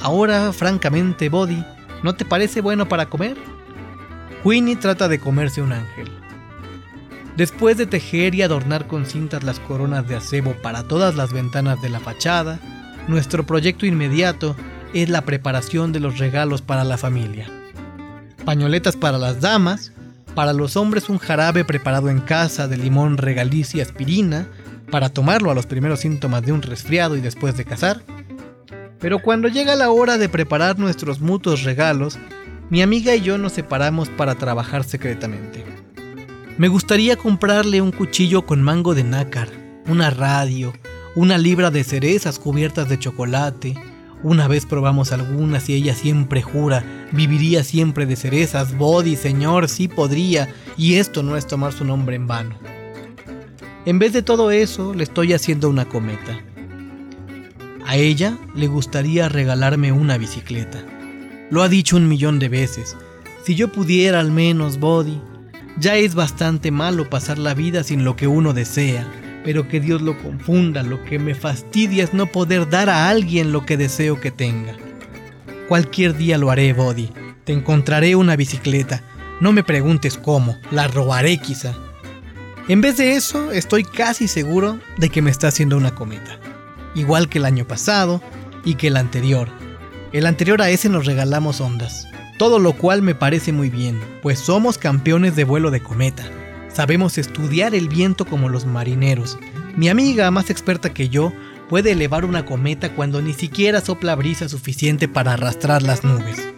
Ahora, 0.00 0.52
francamente, 0.52 1.28
Body, 1.28 1.62
¿no 2.02 2.14
te 2.14 2.24
parece 2.24 2.60
bueno 2.62 2.88
para 2.88 3.06
comer? 3.06 3.36
Queenie 4.42 4.76
trata 4.76 5.08
de 5.08 5.18
comerse 5.18 5.60
un 5.60 5.72
ángel. 5.72 6.08
Después 7.36 7.76
de 7.76 7.86
tejer 7.86 8.34
y 8.34 8.42
adornar 8.42 8.86
con 8.86 9.04
cintas 9.04 9.44
las 9.44 9.60
coronas 9.60 10.08
de 10.08 10.16
acebo 10.16 10.54
para 10.62 10.82
todas 10.84 11.14
las 11.14 11.32
ventanas 11.32 11.80
de 11.82 11.90
la 11.90 12.00
fachada, 12.00 12.58
nuestro 13.06 13.44
proyecto 13.44 13.86
inmediato 13.86 14.56
es 14.94 15.08
la 15.08 15.22
preparación 15.22 15.92
de 15.92 16.00
los 16.00 16.18
regalos 16.18 16.62
para 16.62 16.84
la 16.84 16.96
familia. 16.96 17.48
Pañoletas 18.44 18.96
para 18.96 19.18
las 19.18 19.40
damas, 19.40 19.92
para 20.30 20.52
los 20.52 20.76
hombres 20.76 21.08
un 21.08 21.18
jarabe 21.18 21.64
preparado 21.64 22.08
en 22.08 22.20
casa 22.20 22.68
de 22.68 22.76
limón, 22.76 23.16
regaliz 23.16 23.74
y 23.74 23.80
aspirina, 23.80 24.48
para 24.90 25.08
tomarlo 25.08 25.50
a 25.50 25.54
los 25.54 25.66
primeros 25.66 26.00
síntomas 26.00 26.42
de 26.42 26.52
un 26.52 26.62
resfriado 26.62 27.16
y 27.16 27.20
después 27.20 27.56
de 27.56 27.64
cazar. 27.64 28.02
Pero 28.98 29.20
cuando 29.20 29.48
llega 29.48 29.74
la 29.76 29.90
hora 29.90 30.18
de 30.18 30.28
preparar 30.28 30.78
nuestros 30.78 31.20
mutuos 31.20 31.64
regalos, 31.64 32.18
mi 32.68 32.82
amiga 32.82 33.14
y 33.14 33.20
yo 33.20 33.38
nos 33.38 33.52
separamos 33.52 34.08
para 34.10 34.34
trabajar 34.34 34.84
secretamente. 34.84 35.64
Me 36.58 36.68
gustaría 36.68 37.16
comprarle 37.16 37.80
un 37.80 37.90
cuchillo 37.90 38.44
con 38.44 38.62
mango 38.62 38.94
de 38.94 39.02
nácar, 39.02 39.48
una 39.86 40.10
radio, 40.10 40.72
una 41.16 41.38
libra 41.38 41.70
de 41.70 41.82
cerezas 41.84 42.38
cubiertas 42.38 42.88
de 42.88 42.98
chocolate. 42.98 43.74
Una 44.22 44.48
vez 44.48 44.66
probamos 44.66 45.12
algunas 45.12 45.68
y 45.68 45.74
ella 45.74 45.94
siempre 45.94 46.42
jura, 46.42 46.84
viviría 47.12 47.64
siempre 47.64 48.04
de 48.04 48.16
cerezas, 48.16 48.76
body, 48.76 49.16
señor, 49.16 49.68
sí 49.68 49.88
podría, 49.88 50.52
y 50.76 50.96
esto 50.96 51.22
no 51.22 51.36
es 51.36 51.46
tomar 51.46 51.72
su 51.72 51.84
nombre 51.84 52.16
en 52.16 52.26
vano. 52.26 52.54
En 53.86 53.98
vez 53.98 54.12
de 54.12 54.22
todo 54.22 54.50
eso, 54.50 54.92
le 54.92 55.04
estoy 55.04 55.32
haciendo 55.32 55.70
una 55.70 55.86
cometa. 55.86 56.38
A 57.86 57.96
ella 57.96 58.38
le 58.54 58.66
gustaría 58.66 59.30
regalarme 59.30 59.90
una 59.90 60.18
bicicleta. 60.18 60.84
Lo 61.50 61.62
ha 61.62 61.68
dicho 61.68 61.96
un 61.96 62.06
millón 62.06 62.38
de 62.38 62.50
veces. 62.50 62.96
Si 63.44 63.54
yo 63.54 63.72
pudiera 63.72 64.20
al 64.20 64.30
menos, 64.30 64.78
Body, 64.78 65.18
ya 65.78 65.96
es 65.96 66.14
bastante 66.14 66.70
malo 66.70 67.08
pasar 67.08 67.38
la 67.38 67.54
vida 67.54 67.82
sin 67.82 68.04
lo 68.04 68.16
que 68.16 68.26
uno 68.26 68.52
desea, 68.52 69.10
pero 69.44 69.68
que 69.68 69.80
Dios 69.80 70.02
lo 70.02 70.18
confunda, 70.18 70.82
lo 70.82 71.02
que 71.04 71.18
me 71.18 71.34
fastidia 71.34 72.04
es 72.04 72.14
no 72.14 72.26
poder 72.26 72.68
dar 72.68 72.88
a 72.90 73.08
alguien 73.08 73.52
lo 73.52 73.64
que 73.64 73.76
deseo 73.76 74.20
que 74.20 74.30
tenga. 74.30 74.76
Cualquier 75.68 76.16
día 76.16 76.36
lo 76.36 76.50
haré, 76.50 76.72
Body. 76.72 77.10
Te 77.44 77.52
encontraré 77.52 78.16
una 78.16 78.36
bicicleta. 78.36 79.02
No 79.40 79.52
me 79.52 79.62
preguntes 79.62 80.18
cómo, 80.18 80.58
la 80.70 80.88
robaré 80.88 81.38
quizá. 81.38 81.74
En 82.68 82.80
vez 82.80 82.96
de 82.98 83.14
eso, 83.14 83.52
estoy 83.52 83.84
casi 83.84 84.28
seguro 84.28 84.78
de 84.98 85.08
que 85.08 85.22
me 85.22 85.30
está 85.30 85.48
haciendo 85.48 85.76
una 85.76 85.94
cometa. 85.94 86.38
Igual 86.94 87.28
que 87.28 87.38
el 87.38 87.44
año 87.44 87.66
pasado 87.66 88.22
y 88.64 88.74
que 88.74 88.88
el 88.88 88.96
anterior. 88.96 89.48
El 90.12 90.26
anterior 90.26 90.60
a 90.60 90.70
ese 90.70 90.88
nos 90.88 91.06
regalamos 91.06 91.60
ondas. 91.60 92.06
Todo 92.38 92.58
lo 92.58 92.72
cual 92.72 93.02
me 93.02 93.14
parece 93.14 93.52
muy 93.52 93.70
bien, 93.70 94.00
pues 94.22 94.38
somos 94.38 94.76
campeones 94.76 95.36
de 95.36 95.44
vuelo 95.44 95.70
de 95.70 95.82
cometa. 95.82 96.24
Sabemos 96.72 97.18
estudiar 97.18 97.74
el 97.74 97.88
viento 97.88 98.24
como 98.24 98.48
los 98.48 98.64
marineros. 98.64 99.38
Mi 99.76 99.88
amiga, 99.88 100.30
más 100.30 100.50
experta 100.50 100.94
que 100.94 101.08
yo, 101.08 101.32
puede 101.68 101.92
elevar 101.92 102.24
una 102.24 102.44
cometa 102.44 102.94
cuando 102.94 103.20
ni 103.20 103.32
siquiera 103.32 103.80
sopla 103.80 104.14
brisa 104.14 104.48
suficiente 104.48 105.08
para 105.08 105.34
arrastrar 105.34 105.82
las 105.82 106.04
nubes. 106.04 106.48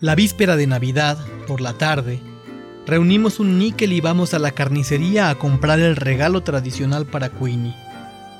La 0.00 0.14
víspera 0.14 0.56
de 0.56 0.66
Navidad, 0.66 1.18
por 1.46 1.60
la 1.60 1.72
tarde, 1.74 2.20
reunimos 2.88 3.38
un 3.38 3.58
níquel 3.58 3.92
y 3.92 4.00
vamos 4.00 4.32
a 4.32 4.38
la 4.38 4.52
carnicería 4.52 5.28
a 5.28 5.34
comprar 5.34 5.78
el 5.78 5.94
regalo 5.94 6.40
tradicional 6.40 7.04
para 7.04 7.28
Queenie, 7.28 7.76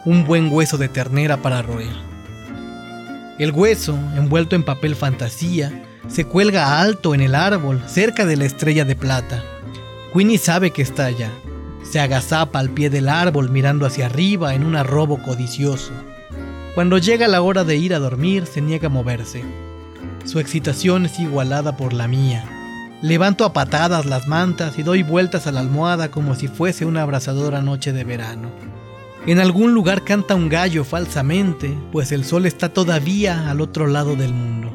un 0.07 0.25
buen 0.25 0.51
hueso 0.51 0.79
de 0.79 0.89
ternera 0.89 1.43
para 1.43 1.61
roer. 1.61 1.93
El 3.39 3.53
hueso, 3.53 3.99
envuelto 4.17 4.57
en 4.57 4.65
papel 4.65 4.97
fantasía, 4.97 5.85
se 6.09 6.25
cuelga 6.25 6.81
alto 6.81 7.15
en 7.15 7.21
el 7.21 7.35
árbol, 7.35 7.83
cerca 7.87 8.25
de 8.25 8.39
la 8.39 8.47
estrella 8.47 8.87
de 8.87 8.97
plata. 8.97 9.45
Queenie 10.15 10.39
sabe 10.39 10.71
que 10.71 10.81
está 10.81 11.05
allá. 11.05 11.31
Se 11.83 12.01
agazapa 12.01 12.59
al 12.59 12.71
pie 12.71 12.89
del 12.89 13.11
árbol 13.11 13.51
mirando 13.51 13.85
hacia 13.85 14.07
arriba 14.07 14.55
en 14.55 14.65
un 14.65 14.77
arrobo 14.77 15.23
codicioso. 15.23 15.93
Cuando 16.75 16.97
llega 16.97 17.29
la 17.29 17.43
hora 17.43 17.65
de 17.65 17.77
ir 17.77 17.93
a 17.93 17.99
dormir, 17.99 18.47
se 18.47 18.63
niega 18.63 18.87
a 18.87 18.91
moverse. 18.91 19.45
Su 20.25 20.41
excitación 20.41 21.05
es 21.05 21.19
igualada 21.21 21.77
por 21.77 21.93
la 21.93 22.09
mía. 22.09 22.58
Levanto 23.01 23.45
a 23.45 23.53
patadas 23.53 24.07
las 24.07 24.27
mantas 24.27 24.77
y 24.77 24.83
doy 24.83 25.05
vueltas 25.05 25.47
a 25.47 25.53
la 25.53 25.61
almohada 25.61 26.11
como 26.11 26.35
si 26.35 26.49
fuese 26.49 26.85
una 26.85 27.03
abrasadora 27.03 27.63
noche 27.63 27.93
de 27.93 28.03
verano. 28.03 28.51
En 29.25 29.39
algún 29.39 29.73
lugar 29.73 30.03
canta 30.03 30.35
un 30.35 30.49
gallo 30.49 30.85
falsamente, 30.85 31.79
pues 31.93 32.11
el 32.11 32.25
sol 32.25 32.45
está 32.45 32.71
todavía 32.71 33.51
al 33.51 33.61
otro 33.61 33.87
lado 33.87 34.17
del 34.17 34.35
mundo. 34.35 34.73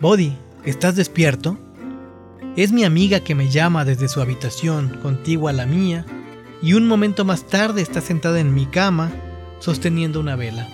Body, 0.00 0.36
¿estás 0.64 0.94
despierto? 0.94 1.58
Es 2.56 2.70
mi 2.70 2.84
amiga 2.84 3.20
que 3.20 3.34
me 3.34 3.48
llama 3.48 3.84
desde 3.84 4.08
su 4.08 4.20
habitación, 4.20 4.98
contigua 5.02 5.50
a 5.50 5.54
la 5.54 5.66
mía, 5.66 6.06
y 6.62 6.74
un 6.74 6.86
momento 6.86 7.24
más 7.24 7.44
tarde 7.44 7.82
está 7.82 8.00
sentada 8.00 8.38
en 8.38 8.54
mi 8.54 8.66
cama, 8.66 9.10
sosteniendo 9.58 10.20
una 10.20 10.36
vela. 10.36 10.68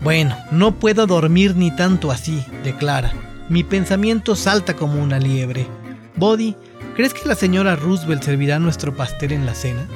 Bueno, 0.00 0.36
no 0.52 0.78
puedo 0.78 1.06
dormir 1.06 1.54
ni 1.54 1.74
tanto 1.74 2.10
así, 2.10 2.44
declara. 2.64 3.29
Mi 3.50 3.64
pensamiento 3.64 4.36
salta 4.36 4.76
como 4.76 5.02
una 5.02 5.18
liebre. 5.18 5.66
Body, 6.14 6.54
¿crees 6.94 7.12
que 7.12 7.26
la 7.26 7.34
señora 7.34 7.74
Roosevelt 7.74 8.22
servirá 8.22 8.60
nuestro 8.60 8.94
pastel 8.94 9.32
en 9.32 9.44
la 9.44 9.56
cena? 9.56 9.88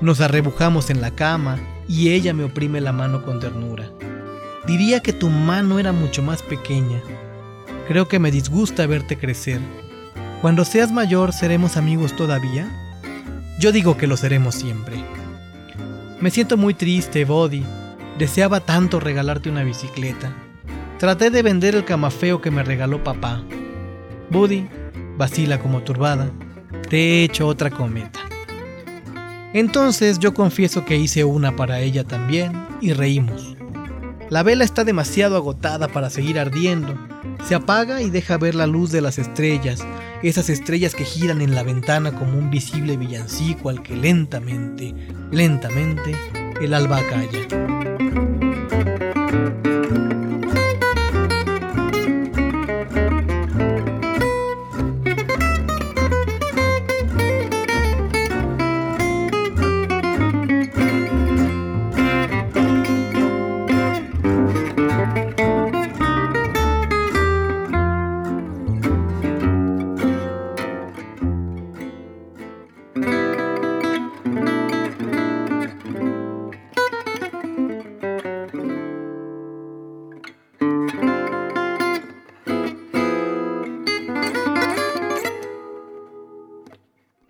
Nos 0.00 0.22
arrebujamos 0.22 0.88
en 0.88 1.02
la 1.02 1.10
cama 1.10 1.58
y 1.86 2.12
ella 2.12 2.32
me 2.32 2.44
oprime 2.44 2.80
la 2.80 2.92
mano 2.92 3.26
con 3.26 3.40
ternura. 3.40 3.90
Diría 4.66 5.00
que 5.00 5.12
tu 5.12 5.28
mano 5.28 5.78
era 5.78 5.92
mucho 5.92 6.22
más 6.22 6.40
pequeña. 6.42 7.02
Creo 7.88 8.08
que 8.08 8.18
me 8.18 8.30
disgusta 8.30 8.86
verte 8.86 9.18
crecer. 9.18 9.60
Cuando 10.40 10.64
seas 10.64 10.90
mayor, 10.90 11.34
¿seremos 11.34 11.76
amigos 11.76 12.16
todavía? 12.16 12.70
Yo 13.58 13.70
digo 13.70 13.98
que 13.98 14.06
lo 14.06 14.16
seremos 14.16 14.54
siempre. 14.54 14.96
Me 16.22 16.30
siento 16.30 16.56
muy 16.56 16.72
triste, 16.72 17.26
Body, 17.26 17.66
Deseaba 18.18 18.60
tanto 18.60 18.98
regalarte 18.98 19.50
una 19.50 19.62
bicicleta. 19.62 20.34
Traté 21.02 21.30
de 21.30 21.42
vender 21.42 21.74
el 21.74 21.84
camafeo 21.84 22.40
que 22.40 22.52
me 22.52 22.62
regaló 22.62 23.02
papá. 23.02 23.42
Buddy, 24.30 24.68
vacila 25.18 25.58
como 25.58 25.82
turbada, 25.82 26.30
te 26.88 26.96
he 26.96 27.24
hecho 27.24 27.48
otra 27.48 27.70
cometa. 27.70 28.20
Entonces 29.52 30.20
yo 30.20 30.32
confieso 30.32 30.84
que 30.84 30.96
hice 30.96 31.24
una 31.24 31.56
para 31.56 31.80
ella 31.80 32.04
también 32.04 32.52
y 32.80 32.92
reímos. 32.92 33.56
La 34.30 34.44
vela 34.44 34.62
está 34.62 34.84
demasiado 34.84 35.34
agotada 35.34 35.88
para 35.88 36.08
seguir 36.08 36.38
ardiendo. 36.38 36.96
Se 37.48 37.56
apaga 37.56 38.00
y 38.00 38.08
deja 38.08 38.38
ver 38.38 38.54
la 38.54 38.68
luz 38.68 38.92
de 38.92 39.00
las 39.00 39.18
estrellas, 39.18 39.84
esas 40.22 40.50
estrellas 40.50 40.94
que 40.94 41.04
giran 41.04 41.42
en 41.42 41.56
la 41.56 41.64
ventana 41.64 42.12
como 42.12 42.38
un 42.38 42.48
visible 42.48 42.96
villancico 42.96 43.70
al 43.70 43.82
que 43.82 43.96
lentamente, 43.96 44.94
lentamente, 45.32 46.14
el 46.60 46.72
alba 46.72 47.00
calla. 47.10 47.72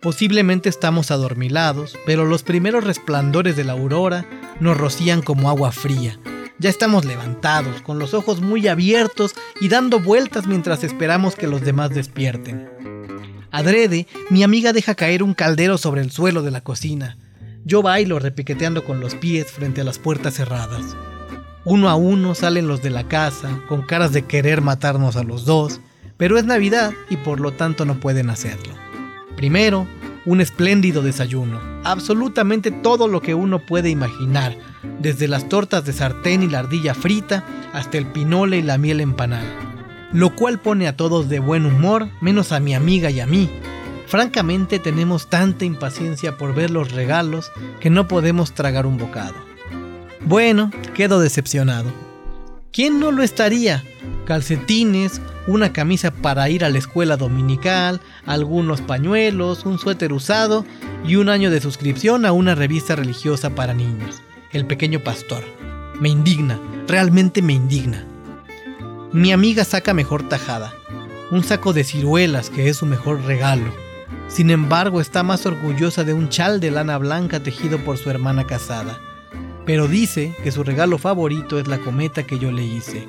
Posiblemente 0.03 0.67
estamos 0.67 1.11
adormilados, 1.11 1.97
pero 2.05 2.25
los 2.25 2.43
primeros 2.43 2.83
resplandores 2.83 3.55
de 3.55 3.63
la 3.63 3.71
aurora 3.71 4.25
nos 4.59 4.75
rocían 4.75 5.21
como 5.21 5.49
agua 5.49 5.71
fría. 5.71 6.19
Ya 6.59 6.69
estamos 6.69 7.05
levantados, 7.05 7.81
con 7.81 7.99
los 7.99 8.13
ojos 8.13 8.41
muy 8.41 8.67
abiertos 8.67 9.33
y 9.61 9.69
dando 9.69 10.01
vueltas 10.01 10.45
mientras 10.45 10.83
esperamos 10.83 11.37
que 11.37 11.47
los 11.47 11.61
demás 11.61 11.91
despierten. 11.91 12.69
Adrede, 13.49 14.07
mi 14.29 14.43
amiga 14.43 14.73
deja 14.73 14.93
caer 14.93 15.23
un 15.23 15.33
caldero 15.33 15.77
sobre 15.77 16.01
el 16.01 16.11
suelo 16.11 16.41
de 16.41 16.51
la 16.51 16.59
cocina. 16.59 17.17
Yo 17.63 17.81
bailo 17.81 18.19
repiqueteando 18.19 18.83
con 18.83 18.99
los 18.99 19.15
pies 19.15 19.51
frente 19.51 19.79
a 19.79 19.83
las 19.85 19.99
puertas 19.99 20.33
cerradas. 20.33 20.97
Uno 21.63 21.87
a 21.87 21.95
uno 21.95 22.35
salen 22.35 22.67
los 22.67 22.81
de 22.81 22.89
la 22.89 23.07
casa, 23.07 23.61
con 23.69 23.83
caras 23.83 24.11
de 24.11 24.23
querer 24.23 24.59
matarnos 24.59 25.15
a 25.15 25.23
los 25.23 25.45
dos, 25.45 25.79
pero 26.17 26.37
es 26.37 26.43
Navidad 26.43 26.91
y 27.09 27.15
por 27.15 27.39
lo 27.39 27.53
tanto 27.53 27.85
no 27.85 28.01
pueden 28.01 28.29
hacerlo. 28.29 28.82
Primero, 29.35 29.87
un 30.25 30.41
espléndido 30.41 31.01
desayuno, 31.01 31.59
absolutamente 31.83 32.71
todo 32.71 33.07
lo 33.07 33.21
que 33.21 33.33
uno 33.33 33.59
puede 33.59 33.89
imaginar, 33.89 34.57
desde 34.99 35.27
las 35.27 35.49
tortas 35.49 35.85
de 35.85 35.93
sartén 35.93 36.43
y 36.43 36.47
la 36.47 36.59
ardilla 36.59 36.93
frita 36.93 37.43
hasta 37.73 37.97
el 37.97 38.05
pinole 38.07 38.57
y 38.57 38.61
la 38.61 38.77
miel 38.77 39.01
empanada, 39.01 39.47
lo 40.11 40.35
cual 40.35 40.59
pone 40.59 40.87
a 40.87 40.95
todos 40.95 41.29
de 41.29 41.39
buen 41.39 41.65
humor, 41.65 42.07
menos 42.21 42.51
a 42.51 42.59
mi 42.59 42.73
amiga 42.73 43.09
y 43.09 43.19
a 43.19 43.27
mí. 43.27 43.49
Francamente 44.07 44.79
tenemos 44.79 45.27
tanta 45.29 45.65
impaciencia 45.65 46.37
por 46.37 46.53
ver 46.53 46.69
los 46.69 46.91
regalos 46.91 47.51
que 47.79 47.89
no 47.89 48.07
podemos 48.07 48.53
tragar 48.53 48.85
un 48.85 48.97
bocado. 48.97 49.33
Bueno, 50.25 50.71
quedo 50.93 51.19
decepcionado. 51.19 52.02
¿Quién 52.73 52.99
no 52.99 53.11
lo 53.11 53.21
estaría? 53.21 53.83
Calcetines, 54.25 55.21
una 55.45 55.71
camisa 55.71 56.09
para 56.09 56.49
ir 56.49 56.65
a 56.65 56.71
la 56.71 56.79
escuela 56.79 57.17
dominical, 57.17 58.01
algunos 58.25 58.81
pañuelos, 58.81 59.63
un 59.65 59.77
suéter 59.77 60.11
usado 60.11 60.65
y 61.05 61.17
un 61.17 61.29
año 61.29 61.51
de 61.51 61.61
suscripción 61.61 62.25
a 62.25 62.31
una 62.31 62.55
revista 62.55 62.95
religiosa 62.95 63.51
para 63.51 63.75
niños, 63.75 64.23
El 64.51 64.65
Pequeño 64.65 65.01
Pastor. 65.03 65.43
Me 65.99 66.09
indigna, 66.09 66.59
realmente 66.87 67.43
me 67.43 67.53
indigna. 67.53 68.07
Mi 69.11 69.31
amiga 69.31 69.65
saca 69.65 69.93
mejor 69.93 70.27
tajada, 70.27 70.73
un 71.29 71.43
saco 71.43 71.73
de 71.73 71.83
ciruelas 71.83 72.49
que 72.49 72.69
es 72.69 72.77
su 72.77 72.87
mejor 72.87 73.21
regalo. 73.21 73.71
Sin 74.29 74.49
embargo, 74.49 74.99
está 74.99 75.21
más 75.21 75.45
orgullosa 75.45 76.03
de 76.03 76.13
un 76.13 76.29
chal 76.29 76.59
de 76.59 76.71
lana 76.71 76.97
blanca 76.97 77.39
tejido 77.39 77.77
por 77.85 77.99
su 77.99 78.09
hermana 78.09 78.47
casada. 78.47 78.99
Pero 79.65 79.87
dice 79.87 80.33
que 80.43 80.51
su 80.51 80.63
regalo 80.63 80.97
favorito 80.97 81.59
es 81.59 81.67
la 81.67 81.77
cometa 81.79 82.23
que 82.23 82.39
yo 82.39 82.51
le 82.51 82.63
hice. 82.63 83.07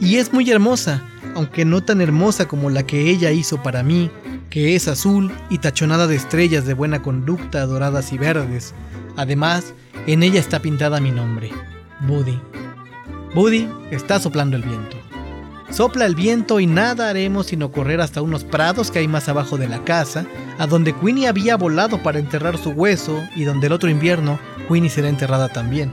Y 0.00 0.16
es 0.16 0.32
muy 0.32 0.50
hermosa, 0.50 1.02
aunque 1.34 1.64
no 1.64 1.82
tan 1.82 2.00
hermosa 2.00 2.48
como 2.48 2.70
la 2.70 2.84
que 2.84 3.10
ella 3.10 3.30
hizo 3.30 3.62
para 3.62 3.82
mí, 3.82 4.10
que 4.50 4.74
es 4.74 4.88
azul 4.88 5.32
y 5.50 5.58
tachonada 5.58 6.06
de 6.06 6.16
estrellas 6.16 6.66
de 6.66 6.74
buena 6.74 7.02
conducta 7.02 7.66
doradas 7.66 8.12
y 8.12 8.18
verdes. 8.18 8.74
Además, 9.16 9.72
en 10.06 10.22
ella 10.22 10.40
está 10.40 10.60
pintada 10.60 11.00
mi 11.00 11.10
nombre, 11.10 11.50
Buddy. 12.06 12.38
Buddy 13.34 13.68
está 13.90 14.18
soplando 14.20 14.56
el 14.56 14.62
viento. 14.62 15.03
Sopla 15.70 16.06
el 16.06 16.14
viento 16.14 16.60
y 16.60 16.66
nada 16.66 17.08
haremos 17.08 17.46
sino 17.46 17.72
correr 17.72 18.00
hasta 18.00 18.22
unos 18.22 18.44
prados 18.44 18.90
que 18.90 19.00
hay 19.00 19.08
más 19.08 19.28
abajo 19.28 19.56
de 19.56 19.68
la 19.68 19.84
casa, 19.84 20.26
a 20.58 20.66
donde 20.66 20.94
Queenie 20.94 21.26
había 21.26 21.56
volado 21.56 22.02
para 22.02 22.18
enterrar 22.18 22.58
su 22.58 22.70
hueso 22.70 23.22
y 23.34 23.44
donde 23.44 23.66
el 23.66 23.72
otro 23.72 23.90
invierno 23.90 24.38
Queenie 24.68 24.90
será 24.90 25.08
enterrada 25.08 25.48
también. 25.48 25.92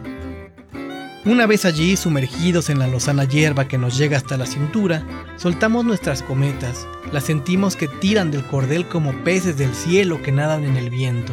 Una 1.23 1.45
vez 1.45 1.65
allí, 1.65 1.97
sumergidos 1.97 2.71
en 2.71 2.79
la 2.79 2.87
lozana 2.87 3.25
hierba 3.25 3.67
que 3.67 3.77
nos 3.77 3.95
llega 3.95 4.17
hasta 4.17 4.37
la 4.37 4.47
cintura, 4.47 5.05
soltamos 5.37 5.85
nuestras 5.85 6.23
cometas, 6.23 6.87
las 7.11 7.25
sentimos 7.25 7.75
que 7.75 7.87
tiran 7.87 8.31
del 8.31 8.43
cordel 8.43 8.87
como 8.87 9.13
peces 9.23 9.55
del 9.55 9.75
cielo 9.75 10.21
que 10.23 10.31
nadan 10.31 10.63
en 10.63 10.77
el 10.77 10.89
viento. 10.89 11.31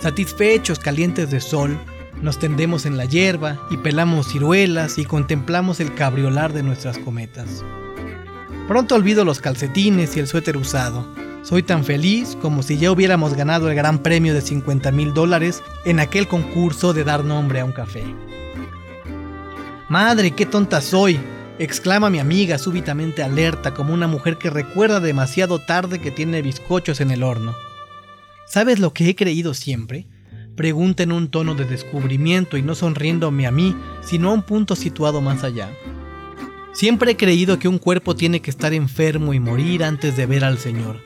Satisfechos, 0.00 0.78
calientes 0.78 1.30
de 1.30 1.40
sol, 1.40 1.78
nos 2.20 2.38
tendemos 2.38 2.86
en 2.86 2.96
la 2.96 3.04
hierba 3.04 3.58
y 3.70 3.76
pelamos 3.76 4.28
ciruelas 4.28 4.98
y 4.98 5.04
contemplamos 5.04 5.80
el 5.80 5.94
cabriolar 5.94 6.52
de 6.52 6.62
nuestras 6.62 6.98
cometas. 6.98 7.64
Pronto 8.68 8.94
olvido 8.94 9.24
los 9.24 9.40
calcetines 9.40 10.16
y 10.16 10.20
el 10.20 10.26
suéter 10.26 10.56
usado. 10.56 11.06
Soy 11.42 11.62
tan 11.62 11.84
feliz 11.84 12.36
como 12.40 12.62
si 12.62 12.78
ya 12.78 12.92
hubiéramos 12.92 13.34
ganado 13.34 13.68
el 13.68 13.74
gran 13.74 13.98
premio 13.98 14.34
de 14.34 14.40
50 14.40 14.92
mil 14.92 15.12
dólares 15.12 15.62
en 15.84 15.98
aquel 15.98 16.28
concurso 16.28 16.92
de 16.92 17.02
dar 17.02 17.24
nombre 17.24 17.60
a 17.60 17.64
un 17.64 17.72
café. 17.72 18.04
Madre, 19.88 20.30
qué 20.30 20.46
tonta 20.46 20.80
soy, 20.80 21.18
exclama 21.58 22.10
mi 22.10 22.18
amiga 22.18 22.58
súbitamente 22.58 23.22
alerta 23.22 23.74
como 23.74 23.92
una 23.92 24.06
mujer 24.06 24.38
que 24.38 24.50
recuerda 24.50 25.00
demasiado 25.00 25.58
tarde 25.58 26.00
que 26.00 26.10
tiene 26.10 26.42
bizcochos 26.42 27.00
en 27.00 27.10
el 27.10 27.22
horno. 27.22 27.54
¿Sabes 28.46 28.78
lo 28.78 28.92
que 28.92 29.08
he 29.08 29.16
creído 29.16 29.52
siempre? 29.54 30.06
Pregunta 30.56 31.02
en 31.02 31.12
un 31.12 31.28
tono 31.28 31.54
de 31.54 31.64
descubrimiento 31.64 32.58
y 32.58 32.62
no 32.62 32.74
sonriéndome 32.74 33.46
a 33.46 33.50
mí, 33.50 33.74
sino 34.02 34.28
a 34.28 34.34
un 34.34 34.42
punto 34.42 34.76
situado 34.76 35.22
más 35.22 35.44
allá. 35.44 35.70
Siempre 36.74 37.12
he 37.12 37.16
creído 37.16 37.58
que 37.58 37.68
un 37.68 37.78
cuerpo 37.78 38.14
tiene 38.14 38.40
que 38.40 38.50
estar 38.50 38.74
enfermo 38.74 39.32
y 39.32 39.40
morir 39.40 39.82
antes 39.82 40.14
de 40.14 40.26
ver 40.26 40.44
al 40.44 40.58
Señor. 40.58 41.00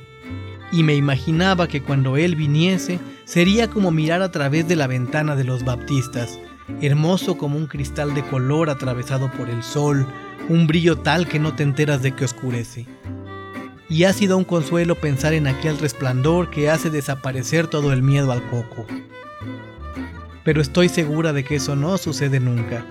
Y 0.72 0.82
me 0.82 0.96
imaginaba 0.96 1.68
que 1.68 1.80
cuando 1.80 2.16
Él 2.16 2.34
viniese 2.34 2.98
sería 3.24 3.70
como 3.70 3.92
mirar 3.92 4.20
a 4.20 4.32
través 4.32 4.66
de 4.66 4.74
la 4.74 4.88
ventana 4.88 5.36
de 5.36 5.44
los 5.44 5.64
baptistas, 5.64 6.40
hermoso 6.80 7.38
como 7.38 7.56
un 7.56 7.68
cristal 7.68 8.14
de 8.14 8.24
color 8.24 8.68
atravesado 8.68 9.30
por 9.30 9.48
el 9.48 9.62
sol, 9.62 10.08
un 10.48 10.66
brillo 10.66 10.98
tal 10.98 11.28
que 11.28 11.38
no 11.38 11.54
te 11.54 11.62
enteras 11.62 12.02
de 12.02 12.10
que 12.10 12.24
oscurece. 12.24 12.86
Y 13.88 14.04
ha 14.04 14.12
sido 14.12 14.36
un 14.36 14.44
consuelo 14.44 14.96
pensar 14.96 15.34
en 15.34 15.46
aquel 15.46 15.78
resplandor 15.78 16.50
que 16.50 16.68
hace 16.68 16.90
desaparecer 16.90 17.68
todo 17.68 17.92
el 17.92 18.02
miedo 18.02 18.32
al 18.32 18.42
coco 18.50 18.86
pero 20.44 20.60
estoy 20.60 20.88
segura 20.88 21.32
de 21.32 21.42
que 21.44 21.56
eso 21.56 21.74
no 21.74 21.98
sucede 21.98 22.38
nunca. 22.38 22.86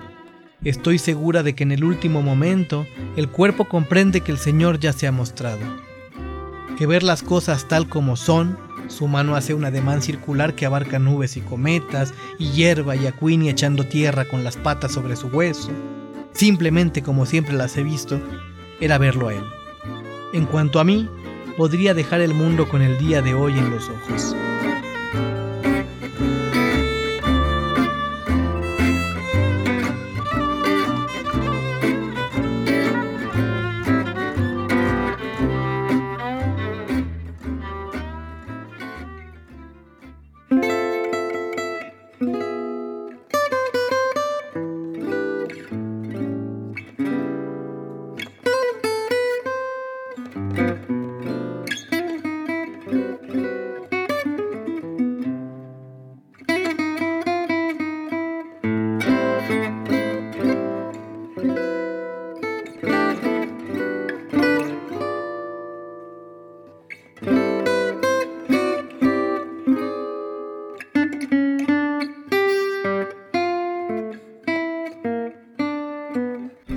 Estoy 0.62 0.98
segura 0.98 1.42
de 1.42 1.54
que 1.54 1.62
en 1.62 1.72
el 1.72 1.84
último 1.84 2.20
momento 2.20 2.86
el 3.16 3.28
cuerpo 3.28 3.66
comprende 3.66 4.20
que 4.20 4.32
el 4.32 4.38
Señor 4.38 4.78
ya 4.78 4.92
se 4.92 5.06
ha 5.06 5.12
mostrado. 5.12 5.60
Que 6.76 6.86
ver 6.86 7.02
las 7.02 7.22
cosas 7.22 7.66
tal 7.66 7.88
como 7.88 8.16
son, 8.16 8.58
su 8.88 9.08
mano 9.08 9.36
hace 9.36 9.54
un 9.54 9.64
ademán 9.64 10.02
circular 10.02 10.54
que 10.54 10.66
abarca 10.66 10.98
nubes 10.98 11.36
y 11.36 11.40
cometas, 11.40 12.12
y 12.38 12.50
hierba 12.50 12.94
y 12.94 13.06
a 13.06 13.14
echando 13.50 13.84
tierra 13.84 14.26
con 14.26 14.44
las 14.44 14.56
patas 14.56 14.92
sobre 14.92 15.16
su 15.16 15.28
hueso, 15.28 15.70
simplemente 16.32 17.02
como 17.02 17.26
siempre 17.26 17.54
las 17.54 17.76
he 17.76 17.82
visto, 17.82 18.20
era 18.80 18.98
verlo 18.98 19.28
a 19.28 19.34
él. 19.34 19.44
En 20.32 20.44
cuanto 20.44 20.78
a 20.78 20.84
mí, 20.84 21.08
podría 21.56 21.94
dejar 21.94 22.20
el 22.20 22.34
mundo 22.34 22.68
con 22.68 22.82
el 22.82 22.98
día 22.98 23.22
de 23.22 23.34
hoy 23.34 23.58
en 23.58 23.70
los 23.70 23.88
ojos. 23.88 24.36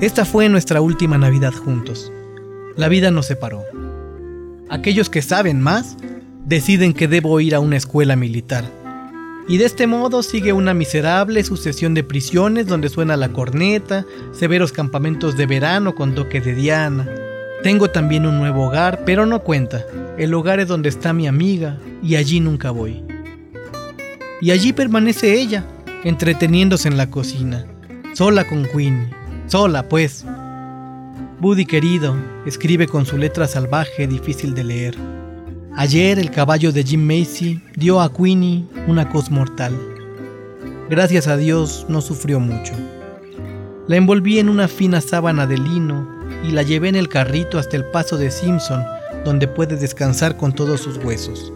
Esta 0.01 0.23
fue 0.23 0.47
nuestra 0.47 0.79
última 0.79 1.17
Navidad 1.17 1.53
juntos. 1.53 2.09
La 2.77 2.87
vida 2.87 3.11
nos 3.11 3.25
separó. 3.25 3.65
Aquellos 4.69 5.09
que 5.09 5.21
saben 5.21 5.59
más 5.59 5.97
deciden 6.45 6.93
que 6.93 7.09
debo 7.09 7.41
ir 7.41 7.53
a 7.53 7.59
una 7.59 7.75
escuela 7.75 8.15
militar. 8.15 8.63
Y 9.49 9.57
de 9.57 9.65
este 9.65 9.87
modo 9.87 10.23
sigue 10.23 10.53
una 10.53 10.73
miserable 10.73 11.43
sucesión 11.43 11.95
de 11.95 12.05
prisiones 12.05 12.65
donde 12.65 12.87
suena 12.87 13.17
la 13.17 13.33
corneta, 13.33 14.05
severos 14.31 14.71
campamentos 14.71 15.35
de 15.35 15.47
verano 15.47 15.95
con 15.95 16.15
toque 16.15 16.39
de 16.39 16.55
diana. 16.55 17.05
Tengo 17.61 17.89
también 17.89 18.25
un 18.25 18.37
nuevo 18.37 18.67
hogar, 18.67 19.03
pero 19.05 19.25
no 19.25 19.41
cuenta. 19.41 19.85
El 20.17 20.33
hogar 20.33 20.61
es 20.61 20.69
donde 20.69 20.87
está 20.87 21.11
mi 21.11 21.27
amiga 21.27 21.77
y 22.01 22.15
allí 22.15 22.39
nunca 22.39 22.71
voy. 22.71 23.03
Y 24.39 24.51
allí 24.51 24.71
permanece 24.71 25.33
ella, 25.33 25.65
entreteniéndose 26.05 26.87
en 26.87 26.95
la 26.95 27.11
cocina, 27.11 27.65
sola 28.13 28.47
con 28.47 28.63
Queenie 28.63 29.18
Sola, 29.49 29.89
pues. 29.89 30.23
Buddy 31.39 31.65
querido, 31.65 32.15
escribe 32.45 32.87
con 32.87 33.07
su 33.07 33.17
letra 33.17 33.47
salvaje 33.47 34.05
difícil 34.05 34.53
de 34.53 34.63
leer. 34.63 34.95
Ayer 35.75 36.19
el 36.19 36.29
caballo 36.29 36.71
de 36.71 36.83
Jim 36.83 37.01
Macy 37.01 37.59
dio 37.75 37.99
a 37.99 38.13
Queenie 38.13 38.65
una 38.85 39.09
cos 39.09 39.31
mortal. 39.31 39.73
Gracias 40.87 41.27
a 41.27 41.35
Dios 41.35 41.87
no 41.89 41.99
sufrió 41.99 42.39
mucho. 42.39 42.73
La 43.87 43.95
envolví 43.95 44.37
en 44.37 44.49
una 44.49 44.67
fina 44.67 45.01
sábana 45.01 45.47
de 45.47 45.57
lino 45.57 46.07
y 46.47 46.51
la 46.51 46.61
llevé 46.61 46.89
en 46.89 46.95
el 46.95 47.09
carrito 47.09 47.57
hasta 47.57 47.75
el 47.75 47.85
paso 47.85 48.17
de 48.17 48.29
Simpson, 48.29 48.83
donde 49.25 49.47
puede 49.47 49.77
descansar 49.77 50.37
con 50.37 50.53
todos 50.53 50.79
sus 50.79 50.97
huesos. 50.97 51.51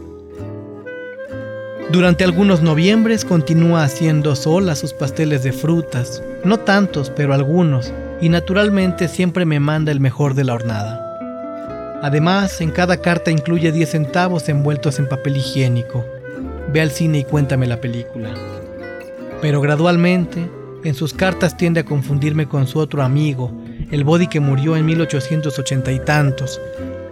Durante 1.91 2.23
algunos 2.23 2.63
noviembres 2.63 3.23
continúa 3.23 3.83
haciendo 3.83 4.35
sola 4.35 4.75
sus 4.75 4.93
pasteles 4.93 5.43
de 5.43 5.51
frutas, 5.51 6.23
no 6.43 6.59
tantos, 6.59 7.09
pero 7.09 7.33
algunos, 7.33 7.93
y 8.21 8.29
naturalmente 8.29 9.07
siempre 9.07 9.45
me 9.45 9.59
manda 9.59 9.91
el 9.91 9.99
mejor 9.99 10.33
de 10.33 10.43
la 10.43 10.53
hornada. 10.53 11.99
Además, 12.01 12.59
en 12.59 12.71
cada 12.71 12.97
carta 12.97 13.31
incluye 13.31 13.71
10 13.71 13.89
centavos 13.89 14.49
envueltos 14.49 14.99
en 14.99 15.07
papel 15.07 15.37
higiénico. 15.37 16.03
Ve 16.73 16.81
al 16.81 16.91
cine 16.91 17.19
y 17.19 17.23
cuéntame 17.23 17.65
la 17.65 17.79
película. 17.79 18.33
Pero 19.41 19.61
gradualmente, 19.61 20.49
en 20.83 20.95
sus 20.95 21.13
cartas 21.13 21.55
tiende 21.55 21.79
a 21.79 21.85
confundirme 21.85 22.47
con 22.47 22.67
su 22.67 22.79
otro 22.79 23.03
amigo, 23.03 23.53
el 23.89 24.03
body 24.03 24.27
que 24.27 24.41
murió 24.41 24.75
en 24.75 24.85
1880 24.85 25.91
y 25.93 25.99
tantos. 25.99 26.59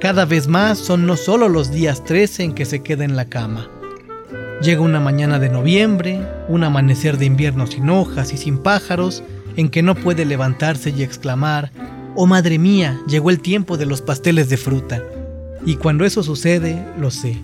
Cada 0.01 0.25
vez 0.25 0.47
más 0.47 0.77
son 0.77 1.05
no 1.05 1.15
solo 1.15 1.47
los 1.47 1.71
días 1.71 2.03
13 2.03 2.43
en 2.43 2.53
que 2.53 2.65
se 2.65 2.83
queda 2.83 3.05
en 3.05 3.15
la 3.15 3.25
cama, 3.25 3.69
Llega 4.61 4.81
una 4.81 4.99
mañana 4.99 5.39
de 5.39 5.49
noviembre, 5.49 6.19
un 6.47 6.63
amanecer 6.63 7.17
de 7.17 7.25
invierno 7.25 7.65
sin 7.65 7.89
hojas 7.89 8.31
y 8.31 8.37
sin 8.37 8.59
pájaros, 8.59 9.23
en 9.55 9.69
que 9.69 9.81
no 9.81 9.95
puede 9.95 10.23
levantarse 10.23 10.91
y 10.91 11.01
exclamar, 11.01 11.71
Oh 12.15 12.27
madre 12.27 12.59
mía, 12.59 12.99
llegó 13.07 13.31
el 13.31 13.39
tiempo 13.39 13.77
de 13.77 13.87
los 13.87 14.03
pasteles 14.03 14.49
de 14.49 14.57
fruta. 14.57 15.01
Y 15.65 15.77
cuando 15.77 16.05
eso 16.05 16.21
sucede, 16.21 16.85
lo 16.99 17.09
sé. 17.09 17.41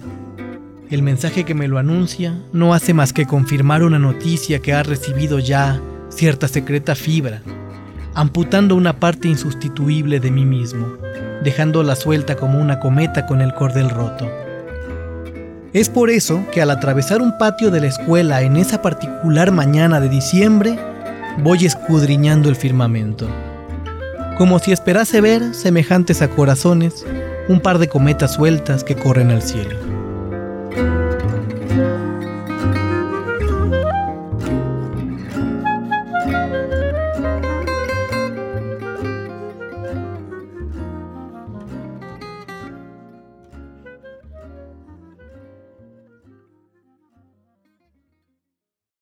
El 0.91 1.01
mensaje 1.01 1.43
que 1.43 1.55
me 1.55 1.67
lo 1.67 1.79
anuncia 1.79 2.37
no 2.53 2.75
hace 2.75 2.93
más 2.93 3.13
que 3.13 3.25
confirmar 3.25 3.81
una 3.81 3.97
noticia 3.97 4.59
que 4.59 4.73
ha 4.73 4.83
recibido 4.83 5.39
ya 5.39 5.81
cierta 6.09 6.47
secreta 6.47 6.93
fibra, 6.93 7.41
amputando 8.13 8.75
una 8.75 8.99
parte 8.99 9.27
insustituible 9.27 10.19
de 10.19 10.29
mí 10.29 10.45
mismo, 10.45 10.97
dejándola 11.43 11.95
suelta 11.95 12.35
como 12.35 12.61
una 12.61 12.79
cometa 12.79 13.25
con 13.25 13.41
el 13.41 13.55
cordel 13.55 13.89
roto. 13.89 14.46
Es 15.73 15.89
por 15.89 16.09
eso 16.09 16.45
que 16.53 16.61
al 16.61 16.71
atravesar 16.71 17.21
un 17.21 17.37
patio 17.37 17.71
de 17.71 17.81
la 17.81 17.87
escuela 17.87 18.41
en 18.41 18.55
esa 18.55 18.81
particular 18.81 19.51
mañana 19.51 19.99
de 19.99 20.07
diciembre, 20.07 20.79
voy 21.39 21.65
escudriñando 21.65 22.47
el 22.47 22.55
firmamento. 22.55 23.27
Como 24.37 24.59
si 24.59 24.71
esperase 24.71 25.19
ver, 25.19 25.53
semejantes 25.53 26.21
a 26.21 26.29
corazones, 26.29 27.05
un 27.49 27.59
par 27.59 27.79
de 27.79 27.89
cometas 27.89 28.35
sueltas 28.35 28.83
que 28.83 28.95
corren 28.95 29.29
al 29.29 29.41
cielo. 29.41 29.96